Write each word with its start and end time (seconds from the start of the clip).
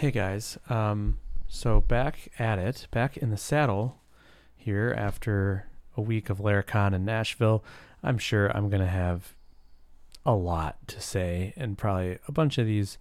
Hey 0.00 0.12
guys, 0.12 0.56
um, 0.70 1.18
so 1.46 1.82
back 1.82 2.30
at 2.38 2.58
it, 2.58 2.86
back 2.90 3.18
in 3.18 3.28
the 3.28 3.36
saddle 3.36 3.98
here 4.56 4.94
after 4.96 5.66
a 5.94 6.00
week 6.00 6.30
of 6.30 6.38
Laracon 6.38 6.94
in 6.94 7.04
Nashville. 7.04 7.62
I'm 8.02 8.16
sure 8.16 8.48
I'm 8.56 8.70
gonna 8.70 8.86
have 8.86 9.34
a 10.24 10.32
lot 10.32 10.78
to 10.88 11.02
say 11.02 11.52
and 11.54 11.76
probably 11.76 12.16
a 12.26 12.32
bunch 12.32 12.56
of 12.56 12.64
these 12.64 12.96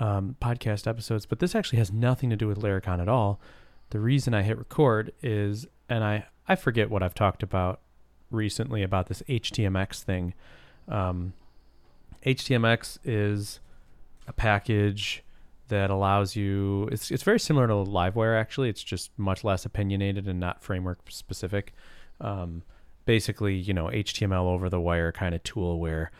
um, 0.00 0.34
podcast 0.42 0.88
episodes, 0.88 1.24
but 1.24 1.38
this 1.38 1.54
actually 1.54 1.78
has 1.78 1.92
nothing 1.92 2.30
to 2.30 2.36
do 2.36 2.48
with 2.48 2.58
Laracon 2.58 3.00
at 3.00 3.08
all. 3.08 3.38
The 3.90 4.00
reason 4.00 4.34
I 4.34 4.42
hit 4.42 4.58
record 4.58 5.12
is, 5.22 5.68
and 5.88 6.02
I 6.02 6.26
I 6.48 6.56
forget 6.56 6.90
what 6.90 7.04
I've 7.04 7.14
talked 7.14 7.44
about 7.44 7.78
recently 8.32 8.82
about 8.82 9.06
this 9.06 9.22
HTMX 9.28 10.02
thing. 10.02 10.34
Um, 10.88 11.34
HTMX 12.26 12.98
is 13.04 13.60
a 14.26 14.32
package 14.32 15.22
that 15.74 15.90
allows 15.90 16.34
you 16.34 16.88
it's 16.90 17.10
it's 17.10 17.22
very 17.22 17.40
similar 17.40 17.66
to 17.66 17.74
livewire 17.74 18.40
actually. 18.40 18.68
It's 18.68 18.82
just 18.82 19.10
much 19.18 19.44
less 19.44 19.64
opinionated 19.64 20.26
and 20.26 20.40
not 20.40 20.62
framework 20.62 21.00
specific. 21.10 21.74
Um, 22.20 22.62
basically 23.04 23.54
you 23.54 23.74
know 23.74 23.86
html 23.86 24.46
over 24.46 24.68
the 24.68 24.80
wire 24.80 25.12
kind 25.12 25.34
of 25.34 25.42
tool 25.42 25.78
where 25.78 26.10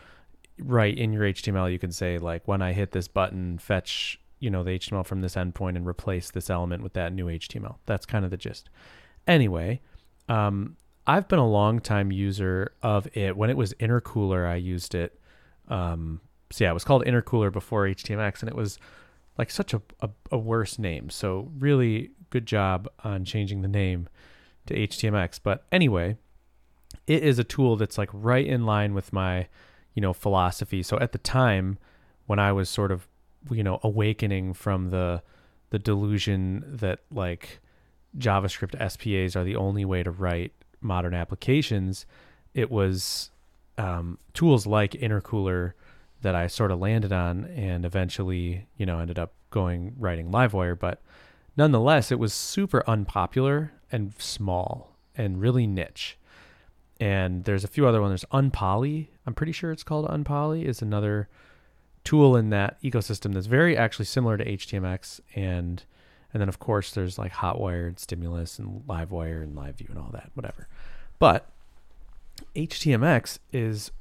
right 0.59 0.97
in 0.97 1.11
your 1.11 1.23
html 1.23 1.71
you 1.71 1.79
can 1.79 1.91
say 1.91 2.17
like 2.17 2.47
when 2.47 2.61
i 2.61 2.73
hit 2.73 2.91
this 2.91 3.07
button 3.07 3.57
fetch 3.57 4.19
you 4.39 4.49
know 4.49 4.63
the 4.63 4.71
html 4.71 5.05
from 5.05 5.21
this 5.21 5.35
endpoint 5.35 5.75
and 5.75 5.87
replace 5.87 6.31
this 6.31 6.49
element 6.49 6.83
with 6.83 6.93
that 6.93 7.13
new 7.13 7.25
html 7.25 7.77
that's 7.85 8.05
kind 8.05 8.25
of 8.25 8.31
the 8.31 8.37
gist. 8.37 8.69
Anyway 9.27 9.81
um, 10.29 10.75
i've 11.07 11.27
been 11.27 11.39
a 11.39 11.47
long 11.47 11.79
time 11.79 12.11
user 12.11 12.73
of 12.81 13.07
it. 13.15 13.35
When 13.35 13.49
it 13.49 13.57
was 13.57 13.73
intercooler 13.75 14.47
i 14.47 14.55
used 14.55 14.95
it. 14.95 15.19
Um, 15.67 16.21
so 16.51 16.63
yeah 16.63 16.71
it 16.71 16.73
was 16.73 16.83
called 16.83 17.03
intercooler 17.05 17.51
before 17.51 17.85
htmx 17.85 18.41
and 18.41 18.49
it 18.49 18.55
was 18.55 18.77
like 19.37 19.51
such 19.51 19.73
a, 19.73 19.81
a, 20.01 20.09
a, 20.31 20.37
worse 20.37 20.79
name. 20.79 21.09
So 21.09 21.51
really 21.57 22.11
good 22.29 22.45
job 22.45 22.87
on 23.03 23.25
changing 23.25 23.61
the 23.61 23.67
name 23.67 24.07
to 24.67 24.73
HTMX. 24.73 25.39
But 25.43 25.65
anyway, 25.71 26.17
it 27.07 27.23
is 27.23 27.37
a 27.39 27.43
tool 27.43 27.75
that's 27.75 27.97
like 27.97 28.09
right 28.13 28.45
in 28.45 28.65
line 28.65 28.93
with 28.93 29.11
my, 29.11 29.47
you 29.93 30.01
know, 30.01 30.13
philosophy. 30.13 30.83
So 30.83 30.97
at 30.99 31.11
the 31.11 31.17
time 31.17 31.77
when 32.25 32.39
I 32.39 32.51
was 32.51 32.69
sort 32.69 32.91
of, 32.91 33.07
you 33.51 33.63
know, 33.63 33.79
awakening 33.83 34.53
from 34.53 34.89
the 34.89 35.21
the 35.71 35.79
delusion 35.79 36.63
that 36.67 36.99
like 37.11 37.59
JavaScript 38.17 38.75
SPAs 38.89 39.35
are 39.35 39.43
the 39.43 39.55
only 39.55 39.83
way 39.83 40.03
to 40.03 40.11
write 40.11 40.53
modern 40.79 41.13
applications, 41.13 42.05
it 42.53 42.71
was 42.71 43.31
um, 43.77 44.17
tools 44.33 44.65
like 44.65 44.91
Intercooler 44.91 45.73
that 46.25 46.33
I 46.33 46.47
sort 46.47 46.71
of 46.71 46.79
landed 46.79 47.13
on 47.13 47.45
and 47.55 47.85
eventually, 47.85 48.65
you 48.77 48.85
know, 48.87 48.97
ended 48.97 49.19
up 49.19 49.33
going 49.51 49.93
writing 49.99 50.31
Livewire. 50.31 50.77
But 50.77 50.99
nonetheless, 51.55 52.11
it 52.11 52.17
was 52.17 52.33
super 52.33 52.83
unpopular 52.89 53.73
and 53.91 54.11
small 54.17 54.95
and 55.15 55.39
really 55.39 55.67
niche. 55.67 56.17
And 56.99 57.43
there's 57.43 57.63
a 57.63 57.67
few 57.67 57.85
other 57.85 58.01
ones. 58.01 58.09
There's 58.09 58.31
Unpoly. 58.31 59.11
I'm 59.27 59.35
pretty 59.35 59.51
sure 59.51 59.71
it's 59.71 59.83
called 59.83 60.07
Unpoly. 60.09 60.65
Is 60.65 60.81
another 60.81 61.29
tool 62.03 62.35
in 62.35 62.49
that 62.49 62.81
ecosystem 62.81 63.35
that's 63.35 63.45
very 63.45 63.77
actually 63.77 64.05
similar 64.05 64.35
to 64.37 64.45
HTMX 64.45 65.19
and 65.35 65.83
and 66.33 66.41
then 66.41 66.49
of 66.49 66.59
course 66.59 66.91
there's 66.91 67.17
like 67.17 67.33
Hotwire 67.33 67.87
and 67.87 67.99
Stimulus 67.99 68.59
and 68.59 68.83
Livewire 68.87 69.41
and 69.41 69.55
LiveView 69.55 69.89
and 69.89 69.97
all 69.97 70.09
that, 70.13 70.31
whatever. 70.33 70.67
But 71.17 71.49
HTMX 72.55 73.39
is 73.53 73.91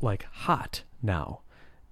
like 0.00 0.24
hot 0.24 0.82
now 1.02 1.40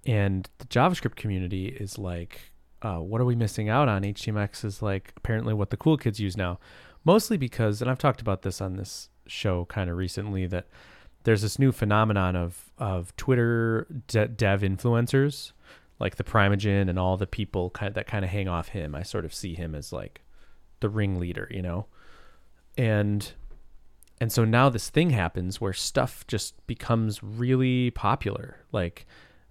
and 0.07 0.49
the 0.59 0.67
JavaScript 0.67 1.17
community 1.17 1.67
is 1.69 1.99
like, 1.99 2.53
uh, 2.83 2.99
what 2.99 3.21
are 3.21 3.25
we 3.25 3.35
missing 3.35 3.69
out 3.69 3.89
on? 3.89 4.03
HTMX 4.03 4.65
is 4.65 4.83
like 4.83 5.13
apparently 5.17 5.55
what 5.55 5.71
the 5.71 5.77
cool 5.77 5.97
kids 5.97 6.21
use 6.21 6.37
now, 6.37 6.59
mostly 7.05 7.37
because, 7.37 7.83
and 7.83 7.91
I've 7.91 7.99
talked 7.99 8.21
about 8.21 8.43
this 8.43 8.61
on 8.61 8.77
this 8.77 9.09
show 9.27 9.65
kind 9.67 9.91
of 9.91 9.97
recently 9.97 10.47
that 10.47 10.67
there's 11.25 11.43
this 11.43 11.59
new 11.59 11.73
phenomenon 11.73 12.37
of 12.37 12.71
of 12.79 13.15
Twitter 13.17 13.87
de- 14.07 14.29
dev 14.29 14.63
influencers, 14.63 15.53
like 15.99 16.17
the 16.17 16.25
Primeagen 16.25 16.89
and 16.89 16.99
all 16.99 17.17
the 17.17 17.27
people 17.27 17.71
kind 17.71 17.89
of, 17.89 17.95
that 17.95 18.07
kind 18.07 18.25
of 18.25 18.31
hang 18.31 18.49
off 18.49 18.69
him. 18.69 18.95
I 18.95 19.03
sort 19.03 19.25
of 19.25 19.35
see 19.35 19.55
him 19.55 19.75
as 19.75 19.93
like 19.93 20.23
the 20.81 20.89
ringleader, 20.89 21.49
you 21.51 21.63
know, 21.63 21.87
and 22.77 23.33
and 24.21 24.33
so 24.33 24.45
now 24.45 24.69
this 24.69 24.91
thing 24.91 25.11
happens 25.11 25.61
where 25.61 25.73
stuff 25.73 26.27
just 26.27 26.67
becomes 26.67 27.23
really 27.23 27.91
popular, 27.91 28.65
like 28.73 29.07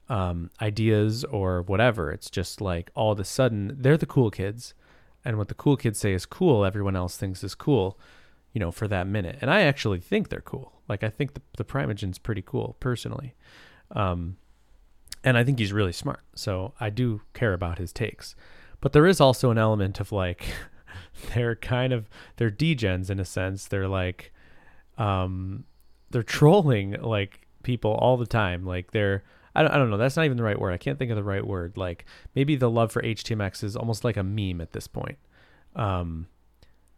um, 0.10 0.50
ideas 0.62 1.24
or 1.26 1.62
whatever. 1.64 2.12
It's 2.12 2.30
just 2.30 2.62
like 2.62 2.92
all 2.96 3.12
of 3.12 3.20
a 3.20 3.26
sudden 3.26 3.76
they're 3.78 3.98
the 3.98 4.06
cool 4.06 4.32
kids, 4.32 4.74
and 5.26 5.38
what 5.38 5.48
the 5.48 5.54
cool 5.54 5.78
kids 5.78 6.00
say 6.00 6.14
is 6.14 6.26
cool, 6.26 6.66
everyone 6.66 6.96
else 6.96 7.18
thinks 7.18 7.44
is 7.44 7.56
cool, 7.56 8.00
you 8.54 8.60
know, 8.60 8.72
for 8.72 8.88
that 8.88 9.08
minute. 9.08 9.38
And 9.42 9.52
I 9.52 9.62
actually 9.62 10.00
think 10.00 10.30
they're 10.30 10.42
cool. 10.42 10.74
Like 10.88 11.04
I 11.04 11.10
think 11.10 11.34
the 11.34 11.42
the 11.58 11.66
Primeagen's 11.66 12.18
pretty 12.18 12.42
cool 12.42 12.78
personally, 12.80 13.36
um, 13.92 14.38
and 15.24 15.38
I 15.38 15.44
think 15.44 15.60
he's 15.60 15.74
really 15.74 15.94
smart. 15.94 16.22
So 16.36 16.74
I 16.80 16.90
do 16.90 17.22
care 17.34 17.54
about 17.54 17.78
his 17.78 17.92
takes, 17.92 18.36
but 18.80 18.94
there 18.94 19.06
is 19.08 19.20
also 19.20 19.52
an 19.52 19.58
element 19.58 20.00
of 20.00 20.12
like 20.12 20.46
they're 21.34 21.56
kind 21.56 21.92
of 21.92 22.10
they're 22.38 22.52
degens 22.52 23.10
in 23.10 23.20
a 23.20 23.26
sense. 23.26 23.68
They're 23.68 23.88
like 23.88 24.32
um, 24.98 25.66
they're 26.10 26.24
trolling 26.24 27.02
like 27.02 27.48
people 27.64 27.92
all 27.92 28.18
the 28.18 28.26
time. 28.26 28.66
Like 28.66 28.92
they're 28.92 29.24
I 29.58 29.64
don't, 29.64 29.72
I 29.72 29.78
don't 29.78 29.90
know. 29.90 29.98
That's 29.98 30.16
not 30.16 30.26
even 30.26 30.38
the 30.38 30.44
right 30.44 30.60
word. 30.60 30.74
I 30.74 30.78
can't 30.78 31.00
think 31.00 31.10
of 31.10 31.18
the 31.18 31.24
right 31.24 31.46
word. 31.46 31.78
Like 31.78 32.06
maybe 32.36 32.56
the 32.56 32.70
love 32.70 32.92
for 32.92 33.02
HTMX 33.02 33.64
is 33.64 33.76
almost 33.76 34.04
like 34.04 34.16
a 34.16 34.24
meme 34.24 34.62
at 34.62 34.72
this 34.72 34.88
point. 34.88 35.18
Um, 35.76 36.28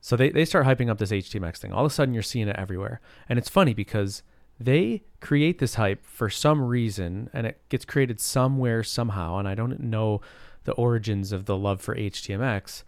so 0.02 0.18
they, 0.18 0.30
they 0.30 0.44
start 0.44 0.66
hyping 0.66 0.90
up 0.90 0.97
this 0.97 1.12
HTMX 1.12 1.58
thing. 1.58 1.72
All 1.72 1.86
of 1.86 1.92
a 1.92 1.94
sudden, 1.94 2.14
you're 2.14 2.22
seeing 2.22 2.50
it 2.50 2.56
everywhere. 2.58 3.00
And 3.30 3.40
it's 3.40 3.47
funny 3.47 3.74
because 3.74 4.24
they 4.59 5.03
create 5.22 5.59
this 5.59 5.75
hype 5.75 6.06
for 6.06 6.30
some 6.30 6.62
reason 6.62 7.30
and 7.31 7.47
it 7.47 7.62
gets 7.70 7.86
created 7.86 8.20
somewhere, 8.20 8.84
somehow. 8.84 9.38
And 9.38 9.47
I 9.47 9.56
don't 9.56 9.80
know 9.80 10.20
the 10.66 10.74
origins 10.74 11.31
of 11.31 11.46
the 11.46 11.56
love 11.56 11.80
for 11.80 11.96
HTMX. 11.96 12.84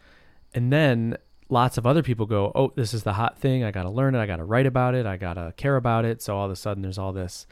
And 0.53 0.71
then 0.71 1.17
lots 1.47 1.77
of 1.77 1.87
other 1.87 2.03
people 2.03 2.25
go, 2.25 2.51
oh, 2.55 2.73
this 2.75 2.93
is 2.93 3.03
the 3.03 3.13
hot 3.13 3.37
thing. 3.37 3.63
I 3.63 3.71
got 3.71 3.83
to 3.83 3.89
learn 3.89 4.15
it. 4.15 4.19
I 4.19 4.25
got 4.25 4.37
to 4.37 4.43
write 4.43 4.65
about 4.65 4.95
it. 4.95 5.05
I 5.05 5.15
got 5.15 5.35
to 5.35 5.53
care 5.55 5.77
about 5.77 6.03
it. 6.03 6.21
So 6.21 6.35
all 6.35 6.45
of 6.45 6.51
a 6.51 6.57
sudden, 6.57 6.83
there's 6.83 6.97
all 6.97 7.13
this 7.13 7.47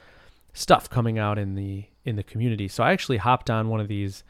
stuff 0.54 0.90
coming 0.90 1.18
out 1.18 1.38
in 1.38 1.56
the 1.56 1.86
in 2.10 2.16
the 2.16 2.24
community. 2.24 2.68
So 2.68 2.84
I 2.84 2.92
actually 2.92 3.18
hopped 3.18 3.50
on 3.50 3.70
one 3.70 3.80
of 3.80 3.88
these 3.88 4.24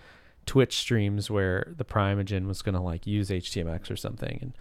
Twitch 0.45 0.77
streams 0.77 1.29
where 1.29 1.73
the 1.77 1.85
Primeagen 1.85 2.45
was 2.47 2.61
gonna 2.61 2.83
like 2.83 3.07
use 3.07 3.29
HTMX 3.29 3.89
or 3.89 3.95
something, 3.95 4.39
and 4.41 4.53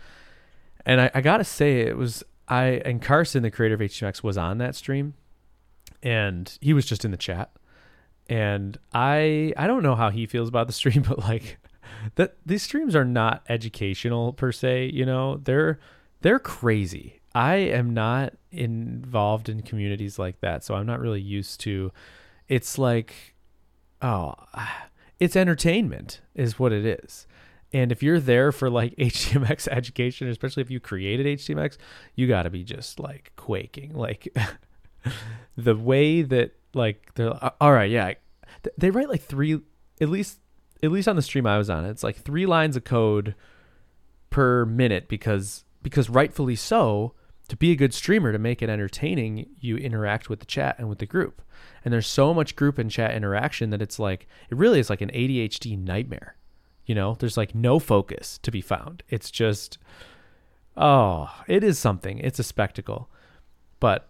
and 0.87 1.01
I, 1.01 1.11
I 1.15 1.21
gotta 1.21 1.45
say 1.45 1.81
it 1.81 1.97
was 1.97 2.23
I 2.47 2.83
and 2.85 3.03
Carson, 3.03 3.43
the 3.43 3.51
creator 3.51 3.75
of 3.75 3.81
HTMX, 3.81 4.23
was 4.23 4.39
on 4.39 4.59
that 4.59 4.75
stream, 4.75 5.15
and 6.03 6.57
he 6.61 6.73
was 6.73 6.87
just 6.87 7.05
in 7.05 7.11
the 7.11 7.17
chat, 7.17 7.51
and 8.29 8.79
I 8.93 9.53
I 9.57 9.67
don't 9.67 9.83
know 9.83 9.95
how 9.95 10.11
he 10.11 10.27
feels 10.27 10.49
about 10.49 10.67
the 10.67 10.73
stream, 10.73 11.03
but 11.09 11.19
like 11.19 11.59
that 12.15 12.37
these 12.47 12.63
streams 12.63 12.95
are 12.95 13.05
not 13.05 13.45
educational 13.49 14.33
per 14.33 14.53
se, 14.53 14.91
you 14.93 15.05
know 15.05 15.39
they're 15.39 15.79
they're 16.21 16.39
crazy 16.39 17.19
I 17.35 17.55
am 17.57 17.95
not 17.95 18.35
involved 18.51 19.49
in 19.49 19.63
communities 19.63 20.19
like 20.19 20.41
that, 20.41 20.65
so 20.65 20.75
I'm 20.75 20.87
not 20.87 21.01
really 21.01 21.21
used 21.21 21.61
to. 21.61 21.93
It's 22.49 22.79
like, 22.79 23.35
oh, 24.03 24.35
it's 25.21 25.37
entertainment 25.37 26.21
is 26.35 26.59
what 26.59 26.73
it 26.73 26.85
is. 26.85 27.27
And 27.73 27.93
if 27.93 28.03
you're 28.03 28.21
there 28.21 28.51
for 28.53 28.71
like 28.71 28.97
HTMX 28.99 29.69
education, 29.69 30.29
especially 30.29 30.63
if 30.63 30.71
you 30.71 30.81
created 30.81 31.27
HTMX, 31.39 31.77
you 32.15 32.27
got 32.27 32.45
to 32.45 32.51
be 32.51 32.65
just 32.65 32.99
like 32.99 33.33
quaking. 33.37 33.95
Like 33.95 34.35
the 35.57 35.77
way 35.77 36.23
that 36.23 36.53
like 36.75 37.15
they're 37.15 37.33
uh, 37.45 37.51
all 37.61 37.73
right, 37.73 37.91
yeah, 37.91 38.15
they 38.77 38.91
write 38.91 39.09
like 39.09 39.23
three 39.23 39.61
at 40.01 40.09
least 40.09 40.39
at 40.83 40.91
least 40.91 41.09
on 41.09 41.17
the 41.17 41.23
stream 41.23 41.47
I 41.47 41.59
was 41.59 41.69
on. 41.69 41.85
It's 41.85 42.03
like 42.03 42.17
three 42.17 42.47
lines 42.47 42.77
of 42.77 42.85
code 42.85 43.35
per 44.31 44.65
minute 44.65 45.09
because 45.09 45.65
because 45.83 46.09
rightfully 46.09 46.57
so 46.57 47.15
to 47.49 47.57
be 47.57 47.73
a 47.73 47.77
good 47.77 47.95
streamer, 47.95 48.33
to 48.33 48.39
make 48.39 48.63
it 48.63 48.69
entertaining, 48.69 49.49
you 49.59 49.77
interact 49.77 50.29
with 50.29 50.41
the 50.41 50.47
chat 50.47 50.77
and 50.79 50.89
with 50.89 50.99
the 50.99 51.07
group. 51.07 51.43
And 51.85 51.93
there's 51.93 52.07
so 52.07 52.35
much 52.35 52.57
group 52.57 52.79
and 52.79 52.91
chat 52.91 53.15
interaction 53.15 53.71
that 53.71 53.83
it's 53.83 53.99
like, 53.99 54.29
it 54.51 54.57
really 54.57 54.81
is 54.81 54.91
like 54.91 55.01
an 55.01 55.11
ADHD 55.11 55.79
nightmare. 55.79 56.37
You 56.85 56.95
know, 56.95 57.17
there's 57.19 57.37
like 57.37 57.55
no 57.55 57.79
focus 57.79 58.39
to 58.39 58.51
be 58.51 58.61
found. 58.61 59.03
It's 59.09 59.31
just, 59.31 59.79
oh, 60.77 61.31
it 61.47 61.65
is 61.65 61.79
something. 61.79 62.19
It's 62.19 62.39
a 62.39 62.45
spectacle. 62.45 63.11
But 63.81 64.09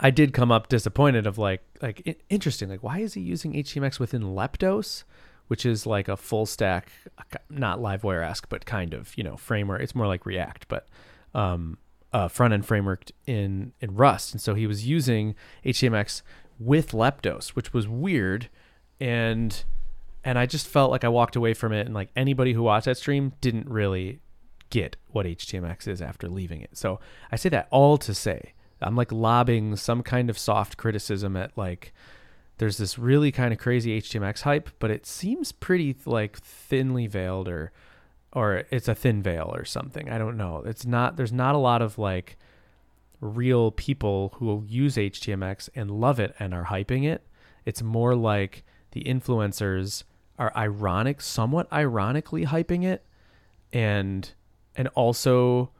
I 0.00 0.10
did 0.10 0.32
come 0.32 0.50
up 0.50 0.68
disappointed 0.68 1.26
of 1.26 1.38
like, 1.38 1.62
like 1.82 2.22
interesting. 2.30 2.68
Like, 2.68 2.82
why 2.82 2.98
is 2.98 3.14
he 3.14 3.20
using 3.20 3.52
HTMX 3.52 3.98
within 3.98 4.22
Leptos? 4.22 5.04
which 5.48 5.64
is 5.64 5.86
like 5.86 6.08
a 6.08 6.16
full 6.16 6.44
stack, 6.44 6.90
not 7.48 7.78
Livewire 7.78 8.24
esque, 8.24 8.48
but 8.48 8.66
kind 8.66 8.92
of, 8.92 9.16
you 9.16 9.22
know, 9.22 9.36
framework. 9.36 9.80
It's 9.80 9.94
more 9.94 10.06
like 10.06 10.26
React, 10.26 10.66
but 10.68 10.88
um, 11.34 11.78
uh, 12.16 12.28
front 12.28 12.54
end 12.54 12.64
framework 12.64 13.10
in 13.26 13.74
in 13.78 13.94
Rust, 13.94 14.32
and 14.32 14.40
so 14.40 14.54
he 14.54 14.66
was 14.66 14.86
using 14.86 15.34
HTMX 15.66 16.22
with 16.58 16.92
Leptos, 16.92 17.48
which 17.48 17.74
was 17.74 17.86
weird, 17.86 18.48
and 18.98 19.64
and 20.24 20.38
I 20.38 20.46
just 20.46 20.66
felt 20.66 20.90
like 20.90 21.04
I 21.04 21.08
walked 21.08 21.36
away 21.36 21.52
from 21.52 21.74
it. 21.74 21.84
And 21.84 21.94
like 21.94 22.08
anybody 22.16 22.54
who 22.54 22.62
watched 22.62 22.86
that 22.86 22.96
stream 22.96 23.34
didn't 23.42 23.68
really 23.68 24.20
get 24.70 24.96
what 25.08 25.26
HTMX 25.26 25.86
is 25.86 26.00
after 26.00 26.26
leaving 26.26 26.62
it. 26.62 26.70
So 26.72 27.00
I 27.30 27.36
say 27.36 27.50
that 27.50 27.68
all 27.70 27.98
to 27.98 28.14
say 28.14 28.54
I'm 28.80 28.96
like 28.96 29.12
lobbing 29.12 29.76
some 29.76 30.02
kind 30.02 30.30
of 30.30 30.38
soft 30.38 30.78
criticism 30.78 31.36
at 31.36 31.56
like 31.58 31.92
there's 32.56 32.78
this 32.78 32.98
really 32.98 33.30
kind 33.30 33.52
of 33.52 33.58
crazy 33.58 34.00
HTMX 34.00 34.40
hype, 34.40 34.70
but 34.78 34.90
it 34.90 35.04
seems 35.04 35.52
pretty 35.52 35.94
like 36.06 36.38
thinly 36.38 37.06
veiled 37.08 37.46
or 37.46 37.72
or 38.36 38.64
it's 38.70 38.86
a 38.86 38.94
thin 38.94 39.22
veil 39.22 39.50
or 39.54 39.64
something. 39.64 40.10
I 40.10 40.18
don't 40.18 40.36
know. 40.36 40.62
It's 40.66 40.84
not 40.84 41.16
there's 41.16 41.32
not 41.32 41.54
a 41.54 41.58
lot 41.58 41.80
of 41.80 41.96
like 41.96 42.36
real 43.18 43.70
people 43.70 44.34
who 44.36 44.62
use 44.68 44.96
HTMX 44.96 45.70
and 45.74 45.90
love 45.90 46.20
it 46.20 46.34
and 46.38 46.52
are 46.52 46.66
hyping 46.66 47.04
it. 47.04 47.26
It's 47.64 47.82
more 47.82 48.14
like 48.14 48.62
the 48.90 49.04
influencers 49.04 50.04
are 50.38 50.52
ironic, 50.54 51.22
somewhat 51.22 51.72
ironically 51.72 52.44
hyping 52.44 52.84
it 52.84 53.06
and 53.72 54.30
and 54.76 54.88
also 54.88 55.70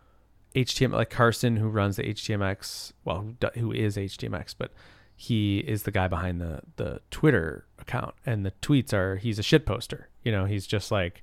HTML 0.55 0.93
like 0.95 1.11
Carson 1.11 1.59
who 1.59 1.69
runs 1.69 1.97
the 1.97 2.05
HTMX, 2.05 2.95
well 3.05 3.35
who, 3.57 3.71
is 3.71 3.99
HTMX, 3.99 4.55
but 4.57 4.73
he 5.15 5.59
is 5.59 5.83
the 5.83 5.91
guy 5.91 6.09
behind 6.09 6.41
the 6.41 6.63
the 6.77 7.03
Twitter 7.11 7.67
account 7.79 8.15
and 8.25 8.47
the 8.47 8.53
tweets 8.63 8.95
are 8.95 9.17
he's 9.17 9.39
a 9.39 9.43
shit 9.43 9.67
poster. 9.67 10.09
You 10.25 10.33
know, 10.33 10.47
he's 10.47 10.67
just 10.67 10.91
like 10.91 11.21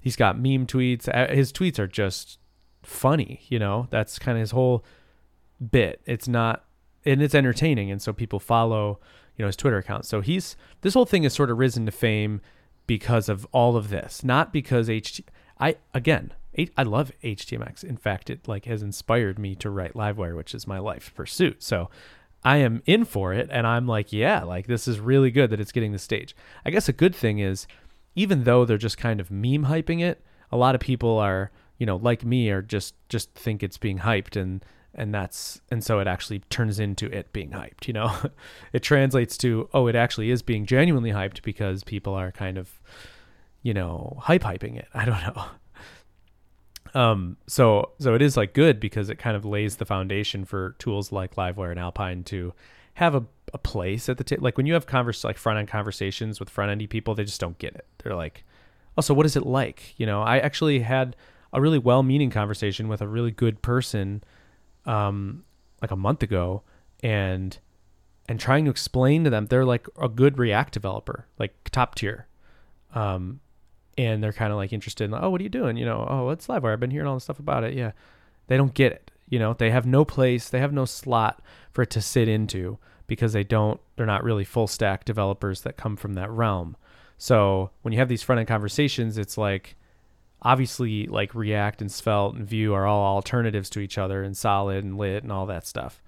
he's 0.00 0.16
got 0.16 0.36
meme 0.36 0.66
tweets. 0.66 1.08
Uh, 1.08 1.32
his 1.32 1.52
tweets 1.52 1.78
are 1.78 1.86
just 1.86 2.38
funny, 2.82 3.42
you 3.48 3.58
know. 3.58 3.86
That's 3.90 4.18
kind 4.18 4.38
of 4.38 4.40
his 4.40 4.50
whole 4.52 4.84
bit. 5.70 6.00
It's 6.06 6.28
not 6.28 6.64
and 7.04 7.22
it's 7.22 7.34
entertaining 7.34 7.90
and 7.90 8.02
so 8.02 8.12
people 8.12 8.38
follow, 8.38 9.00
you 9.36 9.42
know, 9.42 9.46
his 9.46 9.56
Twitter 9.56 9.78
account. 9.78 10.04
So 10.04 10.20
he's 10.20 10.56
this 10.82 10.94
whole 10.94 11.06
thing 11.06 11.22
has 11.22 11.34
sort 11.34 11.50
of 11.50 11.58
risen 11.58 11.86
to 11.86 11.92
fame 11.92 12.40
because 12.86 13.28
of 13.28 13.46
all 13.52 13.76
of 13.76 13.90
this, 13.90 14.24
not 14.24 14.52
because 14.52 14.88
HT 14.88 15.22
I 15.60 15.76
again, 15.94 16.32
I 16.76 16.82
love 16.82 17.12
HTMX. 17.22 17.84
In 17.84 17.96
fact, 17.96 18.30
it 18.30 18.48
like 18.48 18.64
has 18.64 18.82
inspired 18.82 19.38
me 19.38 19.54
to 19.56 19.70
write 19.70 19.94
Livewire, 19.94 20.36
which 20.36 20.54
is 20.54 20.66
my 20.66 20.78
life 20.78 21.12
pursuit. 21.14 21.62
So 21.62 21.88
I 22.44 22.58
am 22.58 22.82
in 22.86 23.04
for 23.04 23.32
it 23.32 23.48
and 23.52 23.66
I'm 23.66 23.86
like, 23.86 24.12
yeah, 24.12 24.42
like 24.44 24.66
this 24.66 24.88
is 24.88 25.00
really 25.00 25.30
good 25.30 25.50
that 25.50 25.60
it's 25.60 25.72
getting 25.72 25.92
the 25.92 25.98
stage. 25.98 26.34
I 26.64 26.70
guess 26.70 26.88
a 26.88 26.92
good 26.92 27.14
thing 27.14 27.38
is 27.38 27.66
even 28.18 28.44
though 28.44 28.64
they're 28.64 28.76
just 28.76 28.98
kind 28.98 29.20
of 29.20 29.30
meme 29.30 29.66
hyping 29.66 30.02
it, 30.02 30.22
a 30.50 30.56
lot 30.56 30.74
of 30.74 30.80
people 30.80 31.18
are, 31.18 31.50
you 31.78 31.86
know, 31.86 31.96
like 31.96 32.24
me 32.24 32.50
are 32.50 32.62
just 32.62 32.94
just 33.08 33.32
think 33.34 33.62
it's 33.62 33.78
being 33.78 34.00
hyped 34.00 34.34
and 34.34 34.64
and 34.94 35.14
that's 35.14 35.60
and 35.70 35.84
so 35.84 36.00
it 36.00 36.06
actually 36.06 36.40
turns 36.50 36.80
into 36.80 37.06
it 37.06 37.32
being 37.32 37.50
hyped, 37.50 37.86
you 37.86 37.92
know. 37.92 38.14
it 38.72 38.82
translates 38.82 39.38
to 39.38 39.68
oh, 39.72 39.86
it 39.86 39.94
actually 39.94 40.30
is 40.30 40.42
being 40.42 40.66
genuinely 40.66 41.10
hyped 41.10 41.42
because 41.42 41.84
people 41.84 42.14
are 42.14 42.32
kind 42.32 42.58
of 42.58 42.80
you 43.62 43.74
know, 43.74 44.16
hype 44.20 44.42
hyping 44.42 44.76
it. 44.78 44.88
I 44.94 45.04
don't 45.04 45.20
know. 45.34 45.44
Um, 47.00 47.36
so 47.46 47.90
so 47.98 48.14
it 48.14 48.22
is 48.22 48.36
like 48.36 48.54
good 48.54 48.80
because 48.80 49.10
it 49.10 49.16
kind 49.16 49.36
of 49.36 49.44
lays 49.44 49.76
the 49.76 49.84
foundation 49.84 50.44
for 50.44 50.74
tools 50.78 51.12
like 51.12 51.36
Livewire 51.36 51.70
and 51.70 51.78
Alpine 51.78 52.24
to 52.24 52.54
have 52.98 53.14
a, 53.14 53.24
a 53.54 53.58
place 53.58 54.08
at 54.08 54.18
the 54.18 54.24
table. 54.24 54.42
Like 54.42 54.56
when 54.56 54.66
you 54.66 54.74
have 54.74 54.84
converse 54.86 55.22
like 55.22 55.38
front 55.38 55.56
end 55.56 55.68
conversations 55.68 56.40
with 56.40 56.50
front 56.50 56.72
endy 56.72 56.88
people, 56.88 57.14
they 57.14 57.22
just 57.22 57.40
don't 57.40 57.56
get 57.58 57.76
it. 57.76 57.86
They're 58.02 58.16
like, 58.16 58.42
oh, 58.96 59.02
so 59.02 59.14
what 59.14 59.24
is 59.24 59.36
it 59.36 59.46
like? 59.46 59.94
You 59.98 60.04
know, 60.04 60.22
I 60.22 60.38
actually 60.38 60.80
had 60.80 61.14
a 61.52 61.60
really 61.60 61.78
well 61.78 62.02
meaning 62.02 62.28
conversation 62.28 62.88
with 62.88 63.00
a 63.00 63.06
really 63.06 63.30
good 63.30 63.62
person, 63.62 64.24
um, 64.84 65.44
like 65.80 65.92
a 65.92 65.96
month 65.96 66.24
ago, 66.24 66.64
and 67.00 67.56
and 68.28 68.40
trying 68.40 68.64
to 68.64 68.70
explain 68.70 69.22
to 69.22 69.30
them 69.30 69.46
they're 69.46 69.64
like 69.64 69.86
a 70.00 70.08
good 70.08 70.36
React 70.36 70.74
developer, 70.74 71.28
like 71.38 71.54
top 71.70 71.94
tier. 71.94 72.26
Um, 72.96 73.38
and 73.96 74.22
they're 74.24 74.32
kind 74.32 74.50
of 74.50 74.56
like 74.56 74.72
interested 74.72 75.04
in, 75.04 75.14
oh, 75.14 75.30
what 75.30 75.40
are 75.40 75.44
you 75.44 75.50
doing? 75.50 75.76
You 75.76 75.86
know, 75.86 76.04
oh, 76.10 76.30
it's 76.30 76.48
Livewire. 76.48 76.72
I've 76.72 76.80
been 76.80 76.90
hearing 76.90 77.06
all 77.06 77.14
this 77.14 77.24
stuff 77.24 77.38
about 77.38 77.62
it. 77.62 77.74
Yeah. 77.74 77.92
They 78.48 78.56
don't 78.56 78.74
get 78.74 78.92
it. 78.92 79.10
You 79.28 79.38
know, 79.38 79.54
they 79.54 79.70
have 79.70 79.86
no 79.86 80.04
place, 80.04 80.48
they 80.48 80.60
have 80.60 80.72
no 80.72 80.84
slot 80.84 81.42
for 81.70 81.82
it 81.82 81.90
to 81.90 82.00
sit 82.00 82.28
into 82.28 82.78
because 83.06 83.32
they 83.32 83.44
don't, 83.44 83.80
they're 83.96 84.06
not 84.06 84.24
really 84.24 84.44
full 84.44 84.66
stack 84.66 85.04
developers 85.04 85.62
that 85.62 85.76
come 85.76 85.96
from 85.96 86.14
that 86.14 86.30
realm. 86.30 86.76
So 87.16 87.70
when 87.82 87.92
you 87.92 87.98
have 87.98 88.08
these 88.08 88.22
front 88.22 88.38
end 88.38 88.48
conversations, 88.48 89.18
it's 89.18 89.36
like, 89.36 89.76
obviously, 90.42 91.06
like 91.06 91.34
React 91.34 91.82
and 91.82 91.92
Svelte 91.92 92.36
and 92.36 92.46
Vue 92.46 92.72
are 92.72 92.86
all 92.86 93.16
alternatives 93.16 93.70
to 93.70 93.80
each 93.80 93.98
other 93.98 94.22
and 94.22 94.36
solid 94.36 94.84
and 94.84 94.96
lit 94.96 95.22
and 95.24 95.32
all 95.32 95.46
that 95.46 95.66
stuff. 95.66 96.00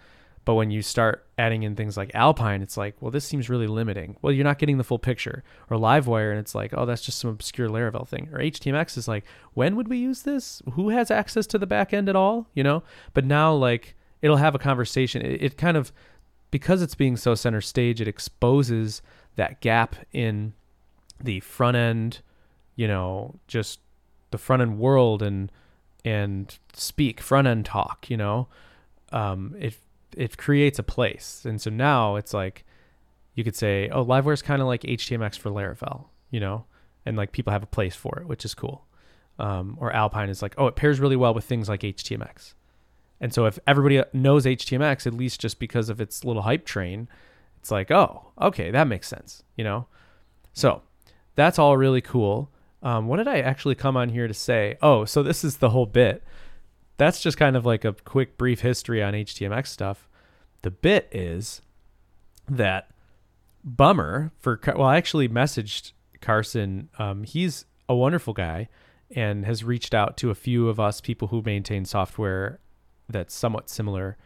But 0.51 0.57
when 0.57 0.73
you 0.73 0.83
start 0.83 1.25
adding 1.39 1.63
in 1.63 1.77
things 1.77 1.97
like 1.97 2.11
Alpine, 2.13 2.61
it's 2.61 2.77
like, 2.77 2.97
well, 2.99 3.13
this 3.13 3.25
seems 3.25 3.49
really 3.49 3.69
limiting. 3.69 4.17
Well, 4.21 4.33
you're 4.33 4.43
not 4.43 4.59
getting 4.59 4.79
the 4.79 4.83
full 4.83 4.99
picture. 4.99 5.45
Or 5.71 5.77
Livewire, 5.77 6.33
and 6.33 6.41
it's 6.41 6.57
like, 6.57 6.75
oh, 6.77 6.87
that's 6.87 7.03
just 7.03 7.21
some 7.21 7.31
obscure 7.31 7.69
Laravel 7.69 8.05
thing. 8.05 8.29
Or 8.33 8.41
HTMX 8.41 8.99
is 8.99 9.07
like, 9.07 9.23
when 9.55 9.77
would 9.77 9.87
we 9.87 9.99
use 9.99 10.23
this? 10.23 10.61
Who 10.73 10.89
has 10.89 11.09
access 11.09 11.47
to 11.47 11.57
the 11.57 11.69
back 11.69 11.95
end 11.95 12.09
at 12.09 12.17
all? 12.17 12.49
You 12.53 12.65
know? 12.65 12.83
But 13.15 13.25
now, 13.25 13.55
like, 13.55 13.95
it'll 14.23 14.39
have 14.39 14.57
a 14.57 14.59
conversation. 14.59 15.23
It, 15.23 15.41
it 15.41 15.57
kind 15.57 15.77
of, 15.77 15.93
because 16.51 16.83
it's 16.83 16.97
being 16.97 17.17
so 17.17 17.37
center 17.37 17.61
stage, 17.61 18.01
it 18.01 18.09
exposes 18.09 19.01
that 19.37 19.61
gap 19.61 19.95
in 20.13 20.53
the 21.23 21.39
front 21.39 21.77
end, 21.77 22.23
you 22.75 22.89
know, 22.89 23.37
just 23.47 23.79
the 24.33 24.39
front 24.39 24.63
end 24.63 24.81
world 24.81 25.23
and 25.23 25.53
and 26.05 26.59
speak 26.73 27.21
front 27.21 27.47
end 27.47 27.67
talk, 27.67 28.11
you 28.11 28.17
know. 28.17 28.49
Um, 29.13 29.55
it 29.57 29.77
it 30.17 30.37
creates 30.37 30.79
a 30.79 30.83
place. 30.83 31.45
And 31.45 31.61
so 31.61 31.71
now 31.71 32.17
it's 32.17 32.35
like 32.35 32.65
you 33.35 33.45
could 33.45 33.57
say, 33.57 33.89
oh, 33.91 34.05
Livewire 34.05 34.35
is 34.35 34.43
kind 34.43 34.61
of 34.61 34.69
like 34.69 34.83
HTMX 34.83 35.39
for 35.39 35.51
Laravel, 35.51 36.07
you 36.31 36.41
know, 36.41 36.65
and 37.07 37.17
like 37.17 37.33
people 37.33 37.53
have 37.53 37.63
a 37.63 37.67
place 37.67 37.95
for 37.95 38.19
it, 38.21 38.27
which 38.27 38.45
is 38.45 38.55
cool. 38.55 38.87
Um, 39.39 39.79
or 39.81 39.93
Alpine 39.93 40.29
is 40.29 40.43
like, 40.43 40.55
oh, 40.59 40.67
it 40.67 40.77
pairs 40.77 41.01
really 41.01 41.17
well 41.17 41.33
with 41.33 41.45
things 41.45 41.69
like 41.69 41.81
HTMX. 41.81 42.55
And 43.21 43.33
so 43.33 43.47
if 43.47 43.59
everybody 43.67 44.03
knows 44.13 44.45
HTMX, 44.45 45.07
at 45.07 45.15
least 45.15 45.41
just 45.41 45.59
because 45.59 45.89
of 45.89 46.01
its 46.01 46.25
little 46.25 46.43
hype 46.43 46.65
train, 46.65 47.09
it's 47.59 47.71
like, 47.71 47.91
oh, 47.91 48.33
okay, 48.41 48.71
that 48.71 48.87
makes 48.87 49.09
sense, 49.09 49.43
you 49.57 49.65
know? 49.65 49.87
So 50.53 50.83
that's 51.35 51.59
all 51.59 51.77
really 51.77 52.01
cool. 52.01 52.51
Um, 52.83 53.09
what 53.09 53.19
did 53.19 53.29
I 53.29 53.41
actually 53.41 53.75
come 53.75 53.97
on 53.97 54.09
here 54.09 54.27
to 54.27 54.35
say? 54.35 54.79
Oh, 54.81 55.05
so 55.05 55.23
this 55.23 55.45
is 55.45 55.59
the 55.59 55.71
whole 55.71 55.87
bit 55.87 56.23
that's 57.01 57.23
just 57.23 57.39
kind 57.39 57.57
of 57.57 57.65
like 57.65 57.87
a 57.87 57.95
quick 58.05 58.37
brief 58.37 58.61
history 58.61 59.03
on 59.03 59.15
HTMX 59.15 59.69
stuff. 59.69 60.07
The 60.61 60.71
bit 60.71 61.09
is 61.11 61.63
that 62.47 62.91
bummer 63.65 64.33
for 64.39 64.61
well, 64.67 64.83
I 64.83 64.99
actually 64.99 65.27
messaged 65.27 65.93
Carson. 66.21 66.91
Um, 66.99 67.25
he's 67.25 67.65
a 67.89 67.95
wonderful 67.97 68.35
guy 68.35 68.69
and 69.11 69.47
has 69.47 69.65
reached 69.65 69.95
out 69.95 70.19
to 70.19 70.29
a 70.29 70.35
few 70.35 70.69
of 70.69 70.79
us 70.79 71.01
people 71.01 71.29
who 71.29 71.41
maintain 71.41 71.87
software 71.87 72.61
that's 73.09 73.35
somewhat 73.35 73.71
similar 73.71 74.19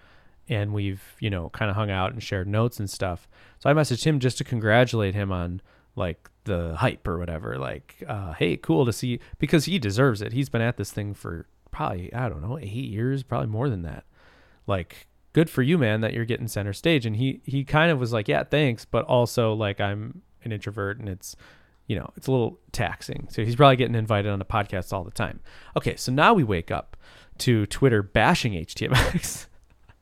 and 0.48 0.74
we've 0.74 1.14
you 1.20 1.30
know 1.30 1.50
kind 1.50 1.70
of 1.70 1.76
hung 1.76 1.90
out 1.90 2.12
and 2.12 2.22
shared 2.22 2.46
notes 2.46 2.78
and 2.78 2.90
stuff 2.90 3.26
so 3.60 3.70
i 3.70 3.72
messaged 3.72 4.04
him 4.04 4.20
just 4.20 4.36
to 4.36 4.44
congratulate 4.44 5.14
him 5.14 5.32
on 5.32 5.62
like 5.96 6.28
the 6.44 6.74
hype 6.76 7.08
or 7.08 7.18
whatever 7.18 7.56
like 7.56 8.02
uh, 8.06 8.34
hey 8.34 8.58
cool 8.58 8.84
to 8.84 8.92
see 8.92 9.18
because 9.38 9.64
he 9.64 9.78
deserves 9.78 10.20
it 10.20 10.34
he's 10.34 10.50
been 10.50 10.60
at 10.60 10.76
this 10.76 10.92
thing 10.92 11.14
for 11.14 11.46
probably 11.74 12.12
I 12.14 12.28
don't 12.28 12.40
know 12.40 12.58
eight 12.58 12.70
years, 12.70 13.22
probably 13.22 13.48
more 13.48 13.68
than 13.68 13.82
that. 13.82 14.04
Like, 14.66 15.08
good 15.32 15.50
for 15.50 15.62
you, 15.62 15.76
man, 15.76 16.00
that 16.00 16.14
you're 16.14 16.24
getting 16.24 16.48
center 16.48 16.72
stage. 16.72 17.04
And 17.04 17.16
he 17.16 17.42
he 17.44 17.64
kind 17.64 17.90
of 17.90 17.98
was 17.98 18.12
like, 18.12 18.28
yeah, 18.28 18.44
thanks, 18.44 18.86
but 18.86 19.04
also 19.04 19.52
like 19.52 19.80
I'm 19.80 20.22
an 20.44 20.52
introvert 20.52 20.98
and 20.98 21.08
it's 21.08 21.36
you 21.86 21.96
know 21.96 22.08
it's 22.16 22.28
a 22.28 22.30
little 22.30 22.58
taxing. 22.72 23.28
So 23.30 23.44
he's 23.44 23.56
probably 23.56 23.76
getting 23.76 23.96
invited 23.96 24.30
on 24.30 24.38
the 24.38 24.44
podcast 24.44 24.92
all 24.92 25.04
the 25.04 25.10
time. 25.10 25.40
Okay, 25.76 25.96
so 25.96 26.12
now 26.12 26.32
we 26.32 26.44
wake 26.44 26.70
up 26.70 26.96
to 27.38 27.66
Twitter 27.66 28.02
bashing 28.02 28.52
HTMX. 28.52 29.46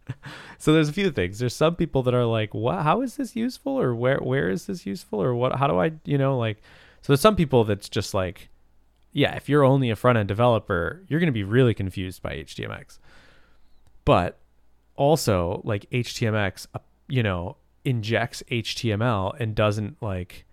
so 0.59 0.73
there's 0.73 0.91
a 0.91 0.93
few 0.93 1.11
things. 1.11 1.39
There's 1.39 1.57
some 1.57 1.75
people 1.75 2.03
that 2.05 2.15
are 2.15 2.27
like, 2.27 2.55
"What? 2.55 2.83
How 2.83 3.01
is 3.01 3.17
this 3.17 3.35
useful? 3.35 3.81
Or 3.81 3.95
where 3.95 4.19
where 4.19 4.51
is 4.51 4.67
this 4.67 4.85
useful? 4.87 5.23
Or 5.23 5.35
what? 5.35 5.57
How 5.57 5.67
do 5.67 5.81
I 5.81 5.93
you 6.05 6.19
know 6.19 6.39
like?" 6.39 6.59
So 7.01 7.13
there's 7.13 7.21
some 7.21 7.35
people 7.35 7.65
that's 7.65 7.89
just 7.89 8.15
like, 8.15 8.49
yeah, 9.13 9.35
if 9.35 9.49
you're 9.49 9.65
only 9.65 9.91
a 9.91 9.97
front 9.97 10.19
end 10.19 10.29
developer, 10.29 11.03
you're 11.09 11.21
going 11.21 11.29
to 11.29 11.33
be 11.33 11.45
really 11.45 11.75
confused 11.75 12.23
by 12.23 12.37
HTMX. 12.37 12.99
But 14.05 14.39
also, 14.97 15.61
like 15.65 15.89
HTMX, 15.91 16.67
uh, 16.75 16.79
you 17.09 17.23
know, 17.23 17.57
injects 17.85 18.43
HTML 18.51 19.39
and 19.39 19.55
doesn't 19.55 20.03
like, 20.03 20.47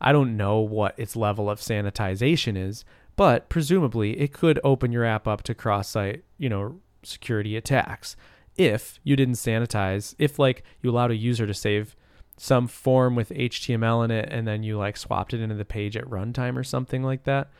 I 0.00 0.12
don't 0.12 0.36
know 0.36 0.58
what 0.58 0.98
its 0.98 1.16
level 1.16 1.48
of 1.48 1.60
sanitization 1.60 2.56
is, 2.56 2.84
but 3.16 3.48
presumably 3.48 4.20
it 4.20 4.32
could 4.32 4.60
open 4.62 4.92
your 4.92 5.04
app 5.04 5.26
up 5.26 5.42
to 5.44 5.54
cross 5.54 5.88
site, 5.88 6.24
you 6.36 6.48
know, 6.48 6.80
security 7.02 7.56
attacks 7.56 8.16
if 8.56 8.98
you 9.04 9.16
didn't 9.16 9.34
sanitize, 9.34 10.14
if 10.18 10.38
like 10.38 10.64
you 10.82 10.90
allowed 10.90 11.12
a 11.12 11.16
user 11.16 11.46
to 11.46 11.54
save 11.54 11.96
some 12.36 12.68
form 12.68 13.14
with 13.14 13.30
HTML 13.30 14.04
in 14.04 14.10
it 14.10 14.28
and 14.30 14.46
then 14.46 14.62
you 14.62 14.76
like 14.76 14.96
swapped 14.96 15.32
it 15.32 15.40
into 15.40 15.54
the 15.54 15.64
page 15.64 15.96
at 15.96 16.04
runtime 16.04 16.56
or 16.56 16.64
something 16.64 17.02
like 17.02 17.24
that 17.24 17.50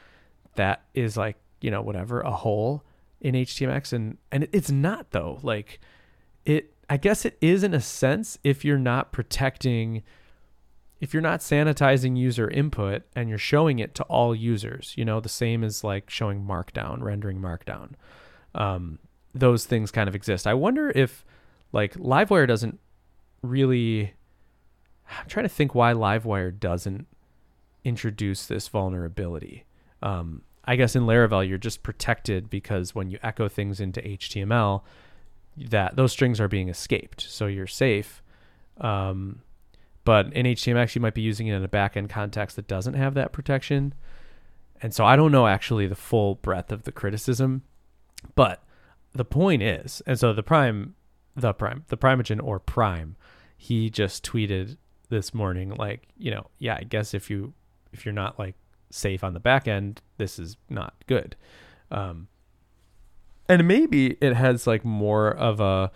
that 0.58 0.84
is 0.94 1.16
like 1.16 1.36
you 1.60 1.70
know 1.70 1.82
whatever 1.82 2.20
a 2.20 2.30
hole 2.30 2.84
in 3.20 3.34
HTMX 3.34 3.92
and 3.92 4.18
and 4.30 4.46
it's 4.52 4.70
not 4.70 5.10
though 5.10 5.38
like 5.42 5.80
it 6.44 6.74
I 6.90 6.96
guess 6.96 7.24
it 7.24 7.36
is 7.40 7.62
in 7.62 7.74
a 7.74 7.80
sense 7.80 8.38
if 8.44 8.64
you're 8.64 8.78
not 8.78 9.12
protecting 9.12 10.02
if 11.00 11.14
you're 11.14 11.22
not 11.22 11.40
sanitizing 11.40 12.16
user 12.16 12.48
input 12.50 13.02
and 13.14 13.28
you're 13.28 13.38
showing 13.38 13.78
it 13.78 13.94
to 13.94 14.02
all 14.04 14.34
users, 14.34 14.94
you 14.96 15.04
know, 15.04 15.20
the 15.20 15.28
same 15.28 15.62
as 15.62 15.84
like 15.84 16.10
showing 16.10 16.44
markdown, 16.44 17.00
rendering 17.02 17.40
markdown. 17.40 17.90
Um, 18.52 18.98
those 19.32 19.64
things 19.64 19.92
kind 19.92 20.08
of 20.08 20.16
exist. 20.16 20.44
I 20.44 20.54
wonder 20.54 20.90
if 20.90 21.24
like 21.72 21.94
Livewire 21.94 22.48
doesn't 22.48 22.80
really 23.42 24.14
I'm 25.08 25.28
trying 25.28 25.44
to 25.44 25.50
think 25.50 25.74
why 25.74 25.92
Livewire 25.92 26.58
doesn't 26.58 27.06
introduce 27.84 28.46
this 28.46 28.68
vulnerability. 28.68 29.64
Um, 30.02 30.42
I 30.68 30.76
guess 30.76 30.94
in 30.94 31.04
Laravel 31.04 31.48
you're 31.48 31.56
just 31.56 31.82
protected 31.82 32.50
because 32.50 32.94
when 32.94 33.10
you 33.10 33.18
echo 33.22 33.48
things 33.48 33.80
into 33.80 34.02
HTML, 34.02 34.82
that 35.56 35.96
those 35.96 36.12
strings 36.12 36.40
are 36.40 36.46
being 36.46 36.68
escaped, 36.68 37.22
so 37.22 37.46
you're 37.46 37.66
safe. 37.66 38.22
Um, 38.78 39.40
but 40.04 40.30
in 40.34 40.44
HTMX 40.44 40.94
you 40.94 41.00
might 41.00 41.14
be 41.14 41.22
using 41.22 41.46
it 41.46 41.54
in 41.54 41.64
a 41.64 41.68
backend 41.68 42.10
context 42.10 42.56
that 42.56 42.68
doesn't 42.68 42.94
have 42.94 43.14
that 43.14 43.32
protection, 43.32 43.94
and 44.82 44.92
so 44.92 45.06
I 45.06 45.16
don't 45.16 45.32
know 45.32 45.46
actually 45.46 45.86
the 45.86 45.96
full 45.96 46.34
breadth 46.34 46.70
of 46.70 46.82
the 46.82 46.92
criticism, 46.92 47.62
but 48.34 48.62
the 49.12 49.24
point 49.24 49.62
is, 49.62 50.02
and 50.06 50.20
so 50.20 50.34
the 50.34 50.42
prime, 50.42 50.94
the 51.34 51.54
prime, 51.54 51.84
the 51.88 51.96
Primeagen 51.96 52.40
or 52.40 52.60
prime, 52.60 53.16
he 53.56 53.88
just 53.88 54.22
tweeted 54.22 54.76
this 55.08 55.32
morning 55.32 55.70
like 55.70 56.08
you 56.18 56.30
know 56.30 56.46
yeah 56.58 56.76
I 56.78 56.84
guess 56.84 57.14
if 57.14 57.30
you 57.30 57.54
if 57.92 58.04
you're 58.04 58.12
not 58.12 58.38
like 58.38 58.54
safe 58.90 59.22
on 59.22 59.34
the 59.34 59.40
back 59.40 59.68
end, 59.68 60.00
this 60.16 60.38
is 60.38 60.56
not 60.68 60.94
good. 61.06 61.36
Um, 61.90 62.28
and 63.48 63.66
maybe 63.66 64.18
it 64.20 64.34
has 64.34 64.66
like 64.66 64.84
more 64.84 65.30
of 65.30 65.60
a 65.60 65.90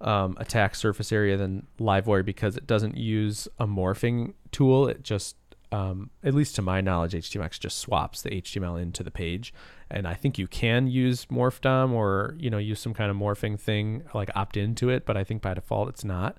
um, 0.00 0.36
attack 0.38 0.74
surface 0.74 1.12
area 1.12 1.36
than 1.36 1.66
Livewire 1.78 2.24
because 2.24 2.56
it 2.56 2.66
doesn't 2.66 2.96
use 2.96 3.48
a 3.58 3.66
morphing 3.66 4.34
tool. 4.50 4.88
It 4.88 5.02
just, 5.02 5.36
um, 5.72 6.10
at 6.22 6.34
least 6.34 6.54
to 6.56 6.62
my 6.62 6.80
knowledge, 6.80 7.12
HTMX 7.12 7.58
just 7.58 7.78
swaps 7.78 8.22
the 8.22 8.30
HTML 8.30 8.80
into 8.80 9.02
the 9.02 9.10
page. 9.10 9.52
And 9.90 10.06
I 10.06 10.14
think 10.14 10.38
you 10.38 10.46
can 10.46 10.86
use 10.86 11.26
MorphDOM 11.26 11.92
or 11.92 12.34
you 12.38 12.50
know 12.50 12.58
use 12.58 12.80
some 12.80 12.94
kind 12.94 13.10
of 13.10 13.16
morphing 13.16 13.58
thing 13.58 14.02
like 14.14 14.30
opt 14.34 14.56
into 14.56 14.90
it, 14.90 15.06
but 15.06 15.16
I 15.16 15.24
think 15.24 15.42
by 15.42 15.54
default 15.54 15.88
it's 15.88 16.04
not. 16.04 16.38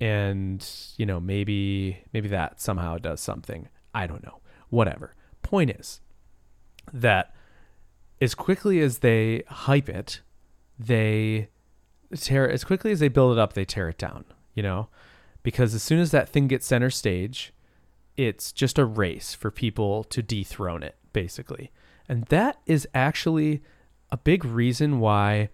And 0.00 0.66
you 0.96 1.06
know 1.06 1.18
maybe 1.18 2.04
maybe 2.12 2.28
that 2.28 2.60
somehow 2.60 2.98
does 2.98 3.20
something. 3.20 3.68
I 3.94 4.06
don't 4.06 4.22
know. 4.24 4.41
Whatever. 4.72 5.14
Point 5.42 5.68
is 5.68 6.00
that 6.94 7.34
as 8.22 8.34
quickly 8.34 8.80
as 8.80 9.00
they 9.00 9.42
hype 9.46 9.90
it, 9.90 10.22
they 10.78 11.50
tear 12.16 12.48
as 12.48 12.64
quickly 12.64 12.90
as 12.90 12.98
they 12.98 13.08
build 13.08 13.36
it 13.36 13.38
up, 13.38 13.52
they 13.52 13.66
tear 13.66 13.90
it 13.90 13.98
down, 13.98 14.24
you 14.54 14.62
know? 14.62 14.88
Because 15.42 15.74
as 15.74 15.82
soon 15.82 15.98
as 15.98 16.10
that 16.12 16.30
thing 16.30 16.48
gets 16.48 16.66
center 16.66 16.88
stage, 16.88 17.52
it's 18.16 18.50
just 18.50 18.78
a 18.78 18.86
race 18.86 19.34
for 19.34 19.50
people 19.50 20.04
to 20.04 20.22
dethrone 20.22 20.82
it, 20.82 20.96
basically. 21.12 21.70
And 22.08 22.24
that 22.26 22.56
is 22.64 22.88
actually 22.94 23.62
a 24.10 24.16
big 24.16 24.42
reason 24.42 25.00
why 25.00 25.50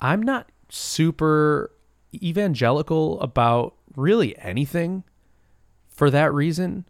I'm 0.00 0.24
not 0.24 0.50
super 0.68 1.70
evangelical 2.12 3.20
about 3.20 3.76
really 3.94 4.36
anything 4.38 5.04
for 5.86 6.10
that 6.10 6.34
reason, 6.34 6.88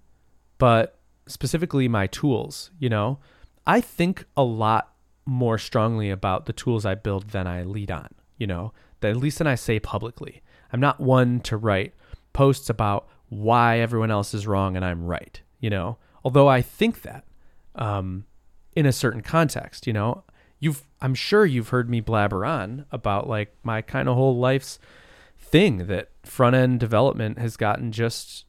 but 0.56 0.95
specifically 1.26 1.88
my 1.88 2.06
tools, 2.06 2.70
you 2.78 2.88
know? 2.88 3.18
I 3.66 3.80
think 3.80 4.24
a 4.36 4.42
lot 4.42 4.92
more 5.24 5.58
strongly 5.58 6.10
about 6.10 6.46
the 6.46 6.52
tools 6.52 6.86
I 6.86 6.94
build 6.94 7.30
than 7.30 7.46
I 7.46 7.64
lead 7.64 7.90
on, 7.90 8.08
you 8.38 8.46
know, 8.46 8.72
that 9.00 9.10
at 9.10 9.16
least 9.16 9.38
than 9.38 9.46
I 9.46 9.56
say 9.56 9.80
publicly. 9.80 10.42
I'm 10.72 10.80
not 10.80 11.00
one 11.00 11.40
to 11.40 11.56
write 11.56 11.94
posts 12.32 12.70
about 12.70 13.08
why 13.28 13.80
everyone 13.80 14.10
else 14.10 14.34
is 14.34 14.46
wrong 14.46 14.76
and 14.76 14.84
I'm 14.84 15.04
right, 15.04 15.40
you 15.58 15.70
know, 15.70 15.98
although 16.24 16.48
I 16.48 16.62
think 16.62 17.02
that 17.02 17.24
um, 17.74 18.24
in 18.74 18.86
a 18.86 18.92
certain 18.92 19.22
context, 19.22 19.86
you 19.86 19.92
know, 19.92 20.22
you've, 20.60 20.84
I'm 21.00 21.14
sure 21.14 21.44
you've 21.44 21.70
heard 21.70 21.90
me 21.90 22.00
blabber 22.00 22.44
on 22.44 22.86
about 22.92 23.28
like 23.28 23.54
my 23.64 23.82
kind 23.82 24.08
of 24.08 24.14
whole 24.14 24.38
life's 24.38 24.78
thing 25.38 25.86
that 25.86 26.10
front 26.24 26.56
end 26.56 26.80
development 26.80 27.38
has 27.38 27.56
gotten 27.56 27.92
just 27.92 28.44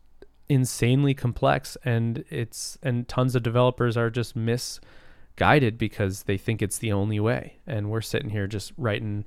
insanely 0.49 1.13
complex 1.13 1.77
and 1.83 2.23
it's, 2.29 2.77
and 2.81 3.07
tons 3.07 3.35
of 3.35 3.43
developers 3.43 3.97
are 3.97 4.09
just 4.09 4.35
misguided 4.35 5.77
because 5.77 6.23
they 6.23 6.37
think 6.37 6.61
it's 6.61 6.77
the 6.77 6.91
only 6.91 7.19
way. 7.19 7.57
And 7.65 7.89
we're 7.89 8.01
sitting 8.01 8.29
here 8.29 8.47
just 8.47 8.73
writing, 8.77 9.25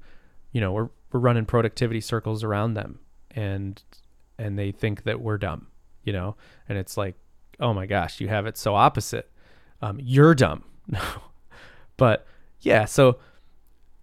you 0.53 0.61
know, 0.61 0.73
we're 0.73 0.89
we're 1.13 1.21
running 1.21 1.45
productivity 1.45 2.01
circles 2.01 2.45
around 2.45 2.75
them 2.75 3.01
and 3.33 3.83
and 4.39 4.59
they 4.59 4.73
think 4.73 5.03
that 5.03 5.21
we're 5.21 5.39
dumb, 5.39 5.67
you 6.03 6.13
know? 6.13 6.37
And 6.69 6.79
it's 6.79 6.97
like, 6.97 7.15
oh 7.59 7.75
my 7.75 7.87
gosh, 7.87 8.21
you 8.21 8.29
have 8.29 8.47
it 8.47 8.57
so 8.57 8.75
opposite. 8.75 9.31
Um, 9.83 9.99
you're 10.01 10.35
dumb. 10.35 10.65
No. 10.89 11.01
but 11.97 12.27
yeah, 12.61 12.85
so 12.85 13.19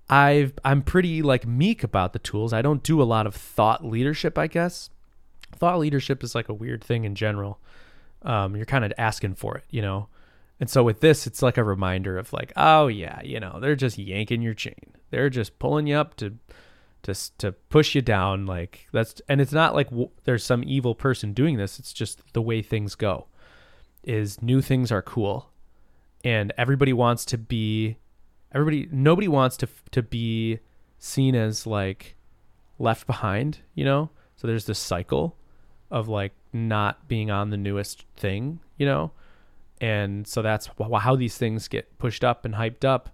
I've 0.10 0.54
I'm 0.64 0.84
pretty 0.84 1.22
like 1.22 1.46
meek 1.46 1.84
about 1.84 2.14
the 2.14 2.20
tools. 2.20 2.54
I 2.54 2.62
don't 2.62 2.84
do 2.84 3.02
a 3.02 3.04
lot 3.04 3.28
of 3.28 3.36
thought 3.36 3.84
leadership, 3.84 4.38
I 4.38 4.48
guess. 4.48 4.90
Thought 5.56 5.80
leadership 5.80 6.24
is 6.24 6.36
like 6.36 6.50
a 6.50 6.54
weird 6.54 6.84
thing 6.84 7.04
in 7.06 7.16
general. 7.16 7.60
Um, 8.24 8.56
you're 8.56 8.66
kind 8.66 8.86
of 8.86 8.94
asking 8.98 9.36
for 9.36 9.58
it, 9.58 9.64
you 9.70 9.82
know. 9.82 10.08
And 10.60 10.70
so 10.70 10.84
with 10.84 11.02
this, 11.02 11.28
it's 11.28 11.42
like 11.42 11.58
a 11.58 11.64
reminder 11.64 12.18
of 12.18 12.34
like, 12.34 12.52
oh 12.56 12.88
yeah, 12.88 13.22
you 13.24 13.40
know, 13.40 13.60
they're 13.60 13.76
just 13.76 13.98
yanking 13.98 14.42
your 14.42 14.56
chain. 14.56 14.94
They're 15.12 15.30
just 15.30 15.60
pulling 15.60 15.88
you 15.88 15.96
up 15.96 16.16
to 16.18 16.36
to 17.04 17.14
to 17.38 17.52
push 17.52 17.96
you 17.96 18.02
down 18.02 18.46
like 18.46 18.88
that's 18.92 19.22
and 19.30 19.40
it's 19.40 19.54
not 19.54 19.76
like 19.76 19.90
w- 19.92 20.10
there's 20.26 20.44
some 20.44 20.64
evil 20.66 20.96
person 20.96 21.34
doing 21.34 21.58
this. 21.58 21.80
It's 21.80 21.94
just 21.94 22.34
the 22.34 22.42
way 22.42 22.62
things 22.62 22.96
go. 22.96 23.28
Is 24.04 24.42
new 24.42 24.62
things 24.62 24.92
are 24.92 25.02
cool 25.02 25.52
and 26.24 26.52
everybody 26.58 26.94
wants 26.94 27.24
to 27.26 27.38
be 27.38 27.98
everybody 28.52 28.88
nobody 28.92 29.28
wants 29.28 29.58
to 29.58 29.68
to 29.92 30.02
be 30.02 30.60
seen 31.00 31.36
as 31.36 31.68
like 31.68 32.16
left 32.80 33.08
behind, 33.08 33.60
you 33.74 33.86
know? 33.86 34.10
So 34.38 34.48
there's 34.48 34.66
this 34.66 34.80
cycle 34.80 35.36
of 35.90 36.08
like 36.08 36.34
not 36.54 37.08
being 37.08 37.32
on 37.32 37.50
the 37.50 37.58
newest 37.58 38.06
thing, 38.16 38.60
you 38.78 38.86
know? 38.86 39.12
And 39.82 40.28
so 40.28 40.42
that's 40.42 40.70
how 41.02 41.16
these 41.16 41.38
things 41.38 41.68
get 41.68 41.98
pushed 41.98 42.24
up 42.24 42.46
and 42.46 42.56
hyped 42.56 42.86
up. 42.86 43.10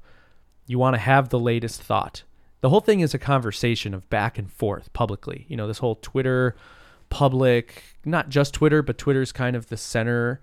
You 0.68 0.80
want 0.80 0.96
to 0.96 1.00
have 1.00 1.30
the 1.30 1.40
latest 1.40 1.82
thought. 1.82 2.24
The 2.62 2.70
whole 2.70 2.80
thing 2.80 3.02
is 3.02 3.14
a 3.14 3.20
conversation 3.20 3.94
of 3.94 4.10
back 4.10 4.38
and 4.38 4.52
forth 4.52 4.92
publicly. 4.94 5.46
You 5.50 5.58
know, 5.58 5.68
this 5.68 5.80
whole 5.80 5.96
Twitter 5.96 6.56
public, 7.10 7.84
not 8.06 8.30
just 8.30 8.54
Twitter, 8.54 8.82
but 8.82 8.98
Twitter's 8.98 9.34
kind 9.34 9.56
of 9.56 9.68
the 9.68 9.78
center, 9.78 10.40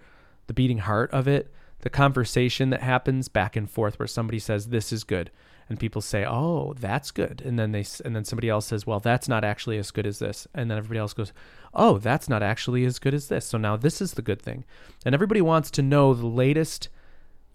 the 0.47 0.53
beating 0.53 0.79
heart 0.79 1.11
of 1.13 1.27
it. 1.27 1.51
The 1.81 1.91
conversation 1.91 2.69
that 2.71 2.83
happens 2.83 3.29
back 3.29 3.57
and 3.57 3.71
forth 3.71 3.99
where 3.99 4.07
somebody 4.07 4.39
says, 4.39 4.69
This 4.69 4.93
is 4.93 5.03
good 5.03 5.31
and 5.71 5.79
people 5.79 6.03
say, 6.03 6.27
"Oh, 6.27 6.75
that's 6.79 7.13
good," 7.13 7.41
and 7.43 7.57
then 7.57 7.71
they 7.71 7.85
and 8.05 8.15
then 8.15 8.25
somebody 8.25 8.49
else 8.49 8.67
says, 8.67 8.87
"Well, 8.87 8.99
that's 8.99 9.29
not 9.29 9.45
actually 9.45 9.79
as 9.79 9.93
good 9.93 10.05
as 10.05 10.19
this," 10.19 10.49
and 10.53 10.69
then 10.69 10.77
everybody 10.77 10.99
else 10.99 11.15
goes, 11.15 11.33
"Oh, 11.73 11.99
that's 11.99 12.29
not 12.29 12.43
actually 12.43 12.85
as 12.85 12.99
good 12.99 13.15
as 13.15 13.29
this." 13.29 13.47
So 13.47 13.57
now 13.57 13.77
this 13.77 14.03
is 14.03 14.15
the 14.15 14.23
good 14.23 14.43
thing, 14.43 14.65
and 15.07 15.15
everybody 15.15 15.41
wants 15.41 15.71
to 15.71 15.83
know 15.83 16.13
the 16.13 16.27
latest, 16.27 16.89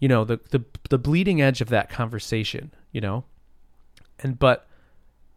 you 0.00 0.08
know, 0.08 0.24
the 0.24 0.40
the 0.50 0.64
the 0.88 0.98
bleeding 0.98 1.42
edge 1.42 1.60
of 1.60 1.68
that 1.68 1.90
conversation, 1.90 2.72
you 2.90 3.02
know, 3.02 3.24
and 4.18 4.38
but 4.38 4.66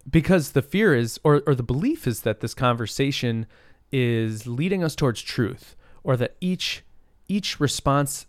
because 0.09 0.51
the 0.51 0.62
fear 0.62 0.95
is 0.95 1.19
or 1.21 1.43
or 1.45 1.53
the 1.53 1.62
belief 1.62 2.07
is 2.07 2.21
that 2.21 2.39
this 2.39 2.53
conversation 2.53 3.45
is 3.91 4.48
leading 4.48 4.86
us 4.86 4.95
towards 4.95 5.21
truth 5.21 5.75
or 6.01 6.15
that 6.15 6.38
each 6.39 6.83
each 7.27 7.59
response 7.59 8.25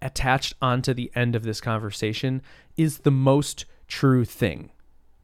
attached 0.00 0.54
onto 0.60 0.92
the 0.92 1.12
end 1.14 1.36
of 1.36 1.44
this 1.44 1.60
conversation 1.60 2.42
is 2.76 2.98
the 2.98 3.10
most 3.12 3.64
true 3.88 4.24
thing 4.24 4.70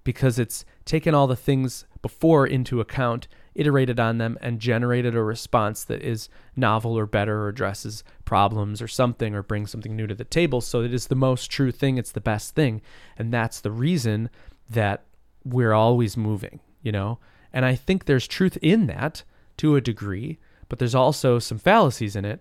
because 0.04 0.38
it's 0.38 0.64
taken 0.84 1.14
all 1.14 1.26
the 1.26 1.36
things 1.36 1.84
before 2.00 2.46
into 2.46 2.80
account, 2.80 3.28
iterated 3.54 4.00
on 4.00 4.18
them, 4.18 4.38
and 4.40 4.60
generated 4.60 5.14
a 5.14 5.22
response 5.22 5.84
that 5.84 6.00
is 6.02 6.28
novel 6.56 6.98
or 6.98 7.06
better 7.06 7.42
or 7.42 7.48
addresses 7.48 8.04
problems 8.24 8.80
or 8.80 8.88
something 8.88 9.34
or 9.34 9.42
brings 9.42 9.70
something 9.70 9.94
new 9.94 10.06
to 10.06 10.14
the 10.14 10.24
table. 10.24 10.60
So 10.60 10.82
it 10.82 10.94
is 10.94 11.08
the 11.08 11.14
most 11.14 11.50
true 11.50 11.70
thing, 11.70 11.98
it's 11.98 12.12
the 12.12 12.20
best 12.20 12.54
thing. 12.54 12.80
And 13.18 13.32
that's 13.32 13.60
the 13.60 13.70
reason 13.70 14.30
that 14.70 15.04
we're 15.44 15.72
always 15.72 16.16
moving, 16.16 16.60
you 16.82 16.92
know? 16.92 17.18
And 17.52 17.64
I 17.64 17.74
think 17.74 18.04
there's 18.04 18.26
truth 18.26 18.56
in 18.62 18.86
that 18.86 19.24
to 19.58 19.76
a 19.76 19.80
degree, 19.80 20.38
but 20.68 20.78
there's 20.78 20.94
also 20.94 21.38
some 21.38 21.58
fallacies 21.58 22.16
in 22.16 22.24
it 22.24 22.40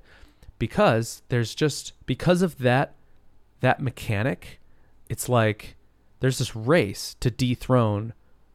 because 0.59 1.21
there's 1.29 1.55
just 1.55 1.93
because 2.05 2.41
of 2.41 2.59
that 2.59 2.93
that 3.59 3.81
mechanic, 3.81 4.59
it's 5.09 5.27
like 5.27 5.76
there's 6.19 6.39
this 6.39 6.55
race 6.55 7.15
to 7.19 7.31
dethrone 7.31 8.13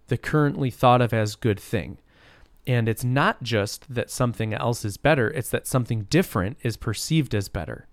the 0.08 0.18
currently 0.18 0.70
thought 0.70 1.00
of 1.00 1.12
as 1.12 1.36
good 1.36 1.60
thing. 1.60 1.98
And 2.66 2.88
it's 2.88 3.04
not 3.04 3.42
just 3.42 3.92
that 3.92 4.10
something 4.10 4.54
else 4.54 4.84
is 4.84 4.96
better, 4.96 5.28
it's 5.30 5.48
that 5.50 5.66
something 5.66 6.02
different 6.04 6.58
is 6.62 6.76
perceived 6.76 7.34
as 7.34 7.48
better. 7.48 7.88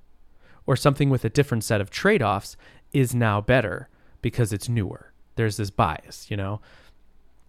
Or 0.67 0.75
something 0.75 1.09
with 1.09 1.25
a 1.25 1.29
different 1.29 1.63
set 1.63 1.81
of 1.81 1.89
trade 1.89 2.21
offs 2.21 2.55
is 2.93 3.15
now 3.15 3.41
better 3.41 3.89
because 4.21 4.53
it's 4.53 4.69
newer. 4.69 5.11
There's 5.35 5.57
this 5.57 5.69
bias, 5.69 6.29
you 6.29 6.37
know? 6.37 6.61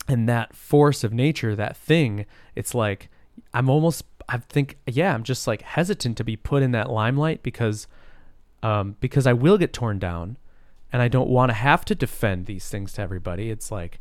And 0.08 0.28
that 0.28 0.54
force 0.56 1.04
of 1.04 1.12
nature, 1.12 1.54
that 1.56 1.76
thing, 1.76 2.24
it's 2.54 2.74
like 2.74 3.10
I'm 3.52 3.68
almost 3.68 4.04
I 4.28 4.38
think 4.38 4.78
yeah, 4.86 5.12
I'm 5.12 5.24
just 5.24 5.46
like 5.46 5.62
hesitant 5.62 6.16
to 6.18 6.24
be 6.24 6.36
put 6.36 6.62
in 6.62 6.70
that 6.72 6.90
limelight 6.90 7.42
because 7.42 7.86
um 8.62 8.96
because 9.00 9.26
I 9.26 9.32
will 9.32 9.58
get 9.58 9.72
torn 9.72 9.98
down 9.98 10.36
and 10.92 11.00
I 11.02 11.08
don't 11.08 11.28
want 11.28 11.50
to 11.50 11.54
have 11.54 11.84
to 11.86 11.94
defend 11.94 12.46
these 12.46 12.68
things 12.68 12.92
to 12.94 13.02
everybody. 13.02 13.50
It's 13.50 13.70
like 13.70 14.00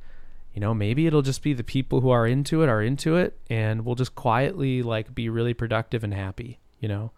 you 0.54 0.60
know, 0.60 0.74
maybe 0.74 1.06
it'll 1.06 1.22
just 1.22 1.44
be 1.44 1.54
the 1.54 1.64
people 1.64 2.02
who 2.02 2.10
are 2.10 2.26
into 2.26 2.64
it 2.64 2.70
are 2.70 2.82
into 2.82 3.16
it 3.16 3.38
and 3.50 3.86
we'll 3.86 3.96
just 3.96 4.16
quietly 4.16 4.82
like 4.82 5.14
be 5.14 5.30
really 5.30 5.54
productive 5.54 6.04
and 6.04 6.14
happy, 6.14 6.60
you 6.80 6.90
know. 6.90 7.12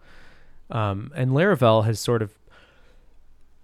Um 0.70 1.10
and 1.14 1.32
Laravel 1.32 1.84
has 1.84 1.98
sort 1.98 2.22
of 2.22 2.38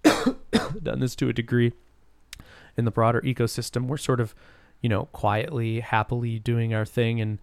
done 0.83 0.99
this 0.99 1.15
to 1.15 1.29
a 1.29 1.33
degree 1.33 1.73
in 2.77 2.85
the 2.85 2.91
broader 2.91 3.21
ecosystem. 3.21 3.87
We're 3.87 3.97
sort 3.97 4.19
of, 4.19 4.33
you 4.81 4.89
know, 4.89 5.05
quietly, 5.05 5.81
happily 5.81 6.39
doing 6.39 6.73
our 6.73 6.85
thing 6.85 7.21
and 7.21 7.39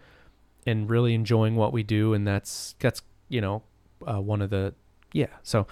and 0.66 0.90
really 0.90 1.14
enjoying 1.14 1.54
what 1.54 1.72
we 1.72 1.82
do, 1.82 2.12
and 2.12 2.26
that's 2.26 2.74
that's 2.80 3.02
you 3.28 3.40
know 3.40 3.62
uh, 4.06 4.20
one 4.20 4.42
of 4.42 4.50
the 4.50 4.74
yeah. 5.12 5.28
So 5.42 5.66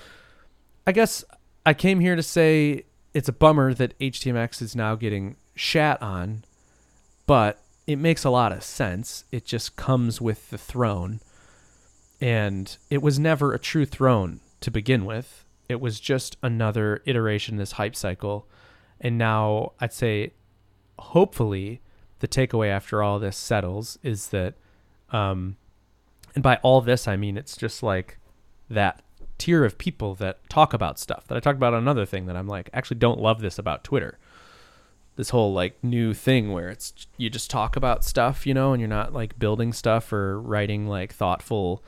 I 0.87 0.93
guess 0.93 1.25
I 1.67 1.75
came 1.75 2.01
here 2.01 2.17
to 2.17 2.23
say 2.23 2.85
it's 3.15 3.29
a 3.29 3.33
bummer 3.33 3.73
that 3.75 3.99
HTMX 3.99 4.61
is 4.61 4.77
now 4.77 4.97
getting 4.97 5.37
shat 5.55 6.03
on, 6.03 6.45
but 7.27 7.63
it 7.87 7.97
makes 7.97 8.25
a 8.25 8.31
lot 8.31 8.53
of 8.53 8.63
sense. 8.63 9.25
It 9.31 9.45
just 9.45 9.77
comes 9.77 10.21
with 10.21 10.51
the 10.51 10.59
throne, 10.59 11.21
and 12.21 12.77
it 12.91 13.03
was 13.03 13.19
never 13.19 13.53
a 13.53 13.59
true 13.59 13.87
throne 13.87 14.41
to 14.61 14.71
begin 14.71 15.05
with. 15.05 15.45
It 15.69 15.81
was 15.81 16.01
just 16.01 16.37
another 16.43 17.03
iteration 17.07 17.57
this 17.57 17.73
hype 17.73 17.97
cycle, 17.97 18.47
and 19.01 19.17
now 19.17 19.73
I'd 19.81 19.93
say, 19.93 20.33
hopefully, 20.99 21.81
the 22.21 22.29
takeaway 22.29 22.69
after 22.69 23.03
all 23.03 23.19
this 23.19 23.37
settles 23.37 23.99
is 24.03 24.29
that 24.29 24.55
um, 25.11 25.57
and 26.35 26.43
by 26.43 26.57
all 26.63 26.81
this, 26.81 27.07
I 27.07 27.17
mean 27.17 27.37
it's 27.37 27.57
just 27.57 27.83
like 27.83 28.19
that 28.69 29.03
tier 29.39 29.65
of 29.65 29.79
people 29.79 30.15
that 30.17 30.49
talk 30.49 30.73
about 30.73 30.99
stuff 30.99 31.27
that 31.27 31.37
I 31.37 31.41
talked 31.41 31.57
about 31.57 31.75
another 31.75 32.07
thing 32.07 32.27
that 32.27 32.37
I'm 32.37 32.49
like, 32.49 32.71
actually 32.73 32.99
don't 32.99 33.21
love 33.21 33.41
this 33.41 33.59
about 33.59 33.85
Twitter. 33.85 34.19
This 35.17 35.31
whole 35.31 35.53
like 35.53 35.83
new 35.83 36.13
thing 36.13 36.53
where 36.53 36.69
it's 36.69 37.07
you 37.17 37.31
just 37.31 37.51
talk 37.51 37.77
about 37.77 38.05
stuff, 38.05 38.47
you 38.47 38.55
know, 38.55 38.73
and 38.73 38.81
you're 38.81 38.89
not 38.89 39.13
like 39.13 39.39
building 39.39 39.73
stuff 39.73 40.13
or 40.13 40.41
writing 40.41 40.89
like 40.89 41.13
thoughtful, 41.13 41.85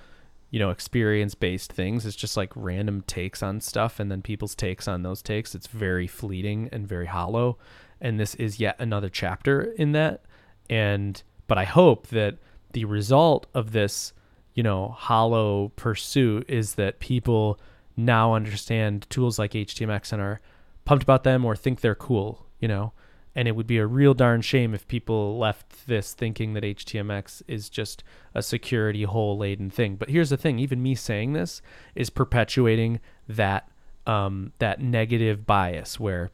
you 0.50 0.58
know, 0.58 0.70
experience 0.70 1.34
based 1.34 1.72
things. 1.72 2.06
It's 2.06 2.16
just 2.16 2.36
like 2.36 2.52
random 2.54 3.02
takes 3.02 3.42
on 3.42 3.60
stuff 3.60 3.98
and 3.98 4.10
then 4.10 4.22
people's 4.22 4.54
takes 4.54 4.86
on 4.86 5.02
those 5.02 5.22
takes. 5.22 5.54
It's 5.54 5.66
very 5.66 6.06
fleeting 6.06 6.68
and 6.70 6.86
very 6.86 7.06
hollow. 7.06 7.58
And 8.00 8.20
this 8.20 8.34
is 8.36 8.60
yet 8.60 8.76
another 8.78 9.08
chapter 9.08 9.72
in 9.72 9.92
that. 9.92 10.22
And 10.70 11.20
but 11.46 11.58
I 11.58 11.64
hope 11.64 12.08
that 12.08 12.38
the 12.72 12.84
result 12.84 13.46
of 13.54 13.72
this, 13.72 14.12
you 14.56 14.62
know, 14.62 14.88
hollow 14.88 15.70
pursuit 15.76 16.46
is 16.48 16.74
that 16.74 16.98
people 16.98 17.60
now 17.96 18.34
understand 18.34 19.08
tools 19.10 19.38
like 19.38 19.52
HTMX 19.52 20.12
and 20.12 20.20
are 20.20 20.40
pumped 20.86 21.04
about 21.04 21.24
them 21.24 21.44
or 21.44 21.54
think 21.54 21.80
they're 21.80 21.94
cool, 21.94 22.46
you 22.58 22.66
know. 22.66 22.92
And 23.34 23.46
it 23.46 23.54
would 23.54 23.66
be 23.66 23.76
a 23.76 23.86
real 23.86 24.14
darn 24.14 24.40
shame 24.40 24.74
if 24.74 24.88
people 24.88 25.38
left 25.38 25.86
this 25.86 26.14
thinking 26.14 26.54
that 26.54 26.62
HTMX 26.62 27.42
is 27.46 27.68
just 27.68 28.02
a 28.34 28.42
security 28.42 29.02
hole 29.02 29.36
laden 29.36 29.68
thing. 29.68 29.96
But 29.96 30.08
here's 30.08 30.30
the 30.30 30.38
thing: 30.38 30.58
even 30.58 30.82
me 30.82 30.94
saying 30.94 31.34
this 31.34 31.60
is 31.94 32.08
perpetuating 32.08 32.98
that 33.28 33.68
um, 34.06 34.52
that 34.58 34.80
negative 34.80 35.44
bias 35.44 36.00
where 36.00 36.30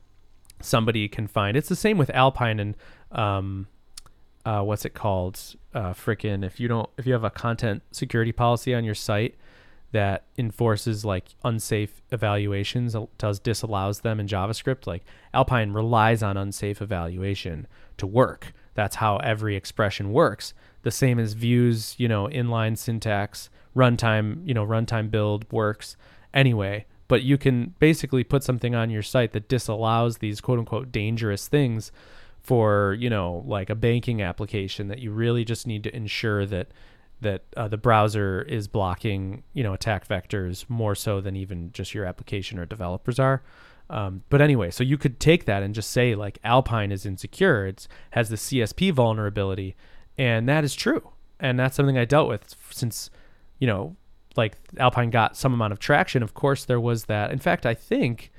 somebody 0.61 1.09
can 1.09 1.27
find. 1.27 1.57
It's 1.57 1.69
the 1.69 1.75
same 1.75 1.99
with 1.99 2.11
Alpine 2.11 2.61
and 2.61 2.77
um, 3.11 3.67
uh, 4.45 4.63
what's 4.63 4.85
it 4.85 4.95
called? 4.95 5.39
Uh, 5.75 5.93
frickin' 5.93 6.45
if 6.45 6.61
you 6.61 6.69
don't 6.69 6.91
if 6.99 7.07
you 7.07 7.13
have 7.13 7.25
a 7.25 7.31
content 7.31 7.83
security 7.93 8.33
policy 8.33 8.75
on 8.75 8.85
your 8.85 8.95
site 8.95 9.37
that 9.93 10.25
enforces 10.39 11.05
like 11.05 11.35
unsafe 11.45 12.03
evaluations, 12.11 12.97
does 13.19 13.39
disallows 13.39 14.01
them 14.01 14.19
in 14.19 14.27
JavaScript. 14.27 14.87
Like 14.87 15.05
Alpine 15.33 15.73
relies 15.73 16.23
on 16.23 16.37
unsafe 16.37 16.81
evaluation 16.83 17.67
to 17.99 18.07
work. 18.07 18.53
That's 18.75 18.97
how 18.97 19.19
every 19.19 19.55
expression 19.55 20.13
works. 20.13 20.55
The 20.83 20.91
same 20.91 21.19
as 21.19 21.35
Vue's, 21.35 21.95
you 21.99 22.09
know, 22.09 22.27
inline 22.27 22.77
syntax, 22.77 23.51
runtime, 23.77 24.47
you 24.47 24.55
know, 24.55 24.67
runtime 24.67 25.11
build 25.11 25.51
works 25.53 25.97
anyway. 26.33 26.87
But 27.07 27.23
you 27.23 27.37
can 27.37 27.75
basically 27.79 28.25
put 28.25 28.43
something 28.43 28.75
on 28.75 28.89
your 28.89 29.03
site 29.03 29.33
that 29.33 29.49
disallows 29.49 30.19
these 30.19 30.41
quote 30.41 30.59
unquote 30.59 30.91
dangerous 30.91 31.49
things 31.49 31.93
for 32.43 32.97
you 32.99 33.09
know 33.09 33.45
like 33.47 33.71
a 33.71 33.75
banking 33.75 34.21
application 34.21 34.89
that 34.89 34.99
you 34.99 35.11
really 35.11 35.45
just 35.45 35.67
need 35.67 35.85
to 35.85 35.95
ensure 35.95 36.45
that 36.45 36.69
that 37.21 37.45
uh, 37.57 37.69
the 37.69 37.77
browser 37.77 38.43
is 38.43 38.67
blocking 38.67 39.45
you 39.53 39.63
know 39.63 39.73
attack 39.73 40.07
vectors 40.09 40.69
more 40.69 40.95
so 40.95 41.21
than 41.21 41.37
even 41.37 41.71
just 41.73 41.95
your 41.95 42.05
application 42.05 42.59
or 42.59 42.67
developers 42.67 43.19
are. 43.19 43.43
Um, 43.91 44.23
but 44.29 44.41
anyway 44.41 44.71
so 44.71 44.83
you 44.83 44.99
could 44.99 45.21
take 45.21 45.45
that 45.45 45.63
and 45.63 45.75
just 45.75 45.91
say 45.91 46.15
like 46.15 46.39
alpine 46.43 46.91
is 46.91 47.07
insecure. 47.07 47.67
It 47.67 47.87
has 48.11 48.29
the 48.29 48.37
csp 48.37 48.93
vulnerability. 48.93 49.77
And 50.19 50.49
that 50.49 50.65
is 50.65 50.75
true. 50.75 51.11
And 51.39 51.59
that's 51.59 51.77
something 51.77 51.97
i 51.97 52.05
dealt 52.05 52.29
with 52.29 52.57
since 52.71 53.11
you 53.61 53.69
know 53.69 53.97
like 54.35 54.57
alpine 54.79 55.11
got 55.11 55.37
some 55.37 55.55
amount 55.55 55.73
of 55.73 55.79
traction. 55.79 56.25
Of 56.25 56.35
course 56.35 56.65
there 56.65 56.81
was 56.81 57.05
that. 57.05 57.31
In 57.31 57.39
fact 57.39 57.67
i 57.67 57.75
think 57.75 58.32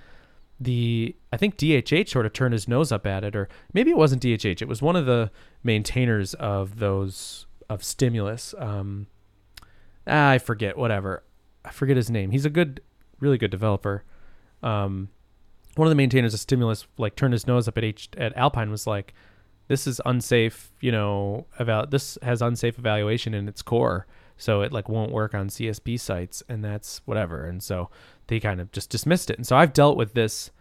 the 0.63 1.15
I 1.31 1.37
think 1.37 1.57
DHH 1.57 2.09
sort 2.09 2.25
of 2.25 2.33
turned 2.33 2.53
his 2.53 2.67
nose 2.67 2.91
up 2.91 3.05
at 3.05 3.23
it, 3.23 3.35
or 3.35 3.49
maybe 3.73 3.91
it 3.91 3.97
wasn't 3.97 4.23
DHH. 4.23 4.61
It 4.61 4.67
was 4.67 4.81
one 4.81 4.95
of 4.95 5.05
the 5.05 5.31
maintainers 5.63 6.33
of 6.35 6.79
those 6.79 7.45
of 7.69 7.83
Stimulus. 7.83 8.53
Um, 8.57 9.07
ah, 10.07 10.29
I 10.29 10.37
forget. 10.37 10.77
Whatever. 10.77 11.23
I 11.65 11.71
forget 11.71 11.97
his 11.97 12.09
name. 12.09 12.31
He's 12.31 12.45
a 12.45 12.49
good, 12.49 12.81
really 13.19 13.37
good 13.37 13.51
developer. 13.51 14.03
Um, 14.61 15.09
one 15.75 15.87
of 15.87 15.91
the 15.91 15.95
maintainers 15.95 16.33
of 16.33 16.39
Stimulus 16.39 16.85
like 16.97 17.15
turned 17.15 17.33
his 17.33 17.47
nose 17.47 17.67
up 17.67 17.77
at 17.77 17.83
H 17.83 18.09
at 18.17 18.35
Alpine 18.37 18.69
was 18.69 18.85
like, 18.85 19.13
this 19.67 19.87
is 19.87 20.01
unsafe. 20.05 20.71
You 20.81 20.91
know, 20.91 21.47
about 21.57 21.91
this 21.91 22.17
has 22.21 22.41
unsafe 22.41 22.77
evaluation 22.77 23.33
in 23.33 23.47
its 23.47 23.61
core, 23.61 24.05
so 24.37 24.61
it 24.61 24.71
like 24.71 24.89
won't 24.89 25.11
work 25.11 25.33
on 25.33 25.47
CSP 25.47 25.99
sites, 25.99 26.43
and 26.49 26.63
that's 26.63 27.01
whatever. 27.05 27.45
And 27.45 27.63
so 27.63 27.89
they 28.27 28.39
kind 28.39 28.61
of 28.61 28.71
just 28.71 28.89
dismissed 28.89 29.29
it. 29.29 29.37
And 29.37 29.47
so 29.47 29.55
I've 29.55 29.73
dealt 29.73 29.97
with 29.97 30.13
this 30.13 30.51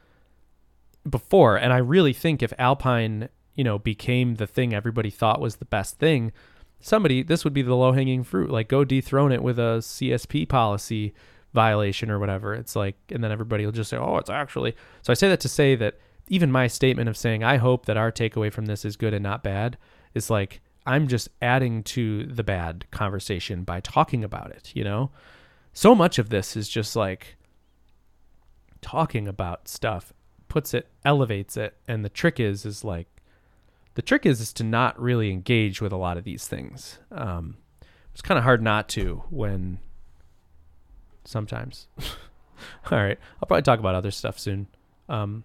before, 1.09 1.57
and 1.57 1.73
I 1.73 1.79
really 1.79 2.13
think 2.13 2.43
if 2.43 2.53
Alpine, 2.59 3.29
you 3.55 3.65
know, 3.65 3.79
became 3.79 4.37
the 4.37 4.47
thing 4.47 4.75
everybody 4.75 5.11
thought 5.11 5.41
was 5.41 5.57
the 5.57 5.65
best 5.65 5.99
thing, 5.99 6.33
somebody 6.81 7.23
this 7.23 7.45
would 7.45 7.55
be 7.55 7.63
the 7.63 7.75
low 7.75 7.93
hanging 7.93 8.25
fruit. 8.25 8.51
Like 8.51 8.69
go 8.69 8.85
dethrone 8.85 9.33
it 9.33 9.43
with 9.43 9.59
a 9.59 9.79
CSP 9.81 10.49
policy 10.49 11.15
violation 11.55 12.11
or 12.11 12.19
whatever. 12.19 12.55
It's 12.55 12.77
like, 12.77 12.97
and 13.11 13.23
then 13.23 13.33
everybody 13.33 13.65
will 13.65 13.73
just 13.73 13.91
say, 13.91 13.97
oh, 13.97 14.17
it's 14.17 14.31
actually. 14.31 14.75
So 15.03 15.11
I 15.11 15.15
say 15.15 15.29
that 15.29 15.41
to 15.41 15.49
say 15.49 15.75
that 15.77 15.99
even 16.29 16.51
my 16.51 16.67
statement 16.67 17.09
of 17.09 17.17
saying 17.17 17.45
I 17.45 17.57
hope 17.57 17.87
that 17.87 17.97
our 17.97 18.13
takeaway 18.13 18.53
from 18.53 18.67
this 18.67 18.85
is 18.85 18.97
good 18.97 19.15
and 19.15 19.23
not 19.23 19.43
bad 19.43 19.77
is 20.15 20.31
like 20.31 20.61
I'm 20.85 21.09
just 21.09 21.29
adding 21.41 21.83
to 21.85 22.27
the 22.27 22.43
bad 22.43 22.87
conversation 22.91 23.65
by 23.65 23.81
talking 23.81 24.25
about 24.25 24.51
it. 24.51 24.73
You 24.75 24.85
know, 24.85 25.11
so 25.73 25.95
much 25.95 26.19
of 26.19 26.31
this 26.31 26.57
is 26.57 26.69
just 26.69 26.97
like 26.97 27.37
talking 28.83 29.27
about 29.27 29.69
stuff 29.69 30.13
puts 30.49 30.75
it 30.75 30.89
elevates 31.05 31.57
it 31.57 31.75
and 31.89 32.05
the 32.05 32.11
trick 32.11 32.39
is 32.39 32.67
is 32.67 32.85
like 32.85 33.07
the 33.95 34.03
trick 34.03 34.27
is 34.27 34.41
is 34.41 34.53
to 34.53 34.65
not 34.65 35.01
really 35.01 35.31
engage 35.31 35.81
with 35.81 35.93
a 35.93 35.97
lot 35.97 36.19
of 36.19 36.25
these 36.25 36.47
things. 36.47 36.99
Um 37.11 37.57
it's 38.13 38.21
kind 38.21 38.37
of 38.37 38.45
hard 38.45 38.61
not 38.61 38.89
to 38.91 39.23
when 39.31 39.79
sometimes. 41.25 41.87
All 42.91 42.99
right 42.99 43.19
i'll 43.41 43.47
probably 43.47 43.63
talk 43.63 43.79
about 43.79 43.95
other 43.95 44.11
stuff 44.11 44.39
soon. 44.39 44.67
Um 45.09 45.45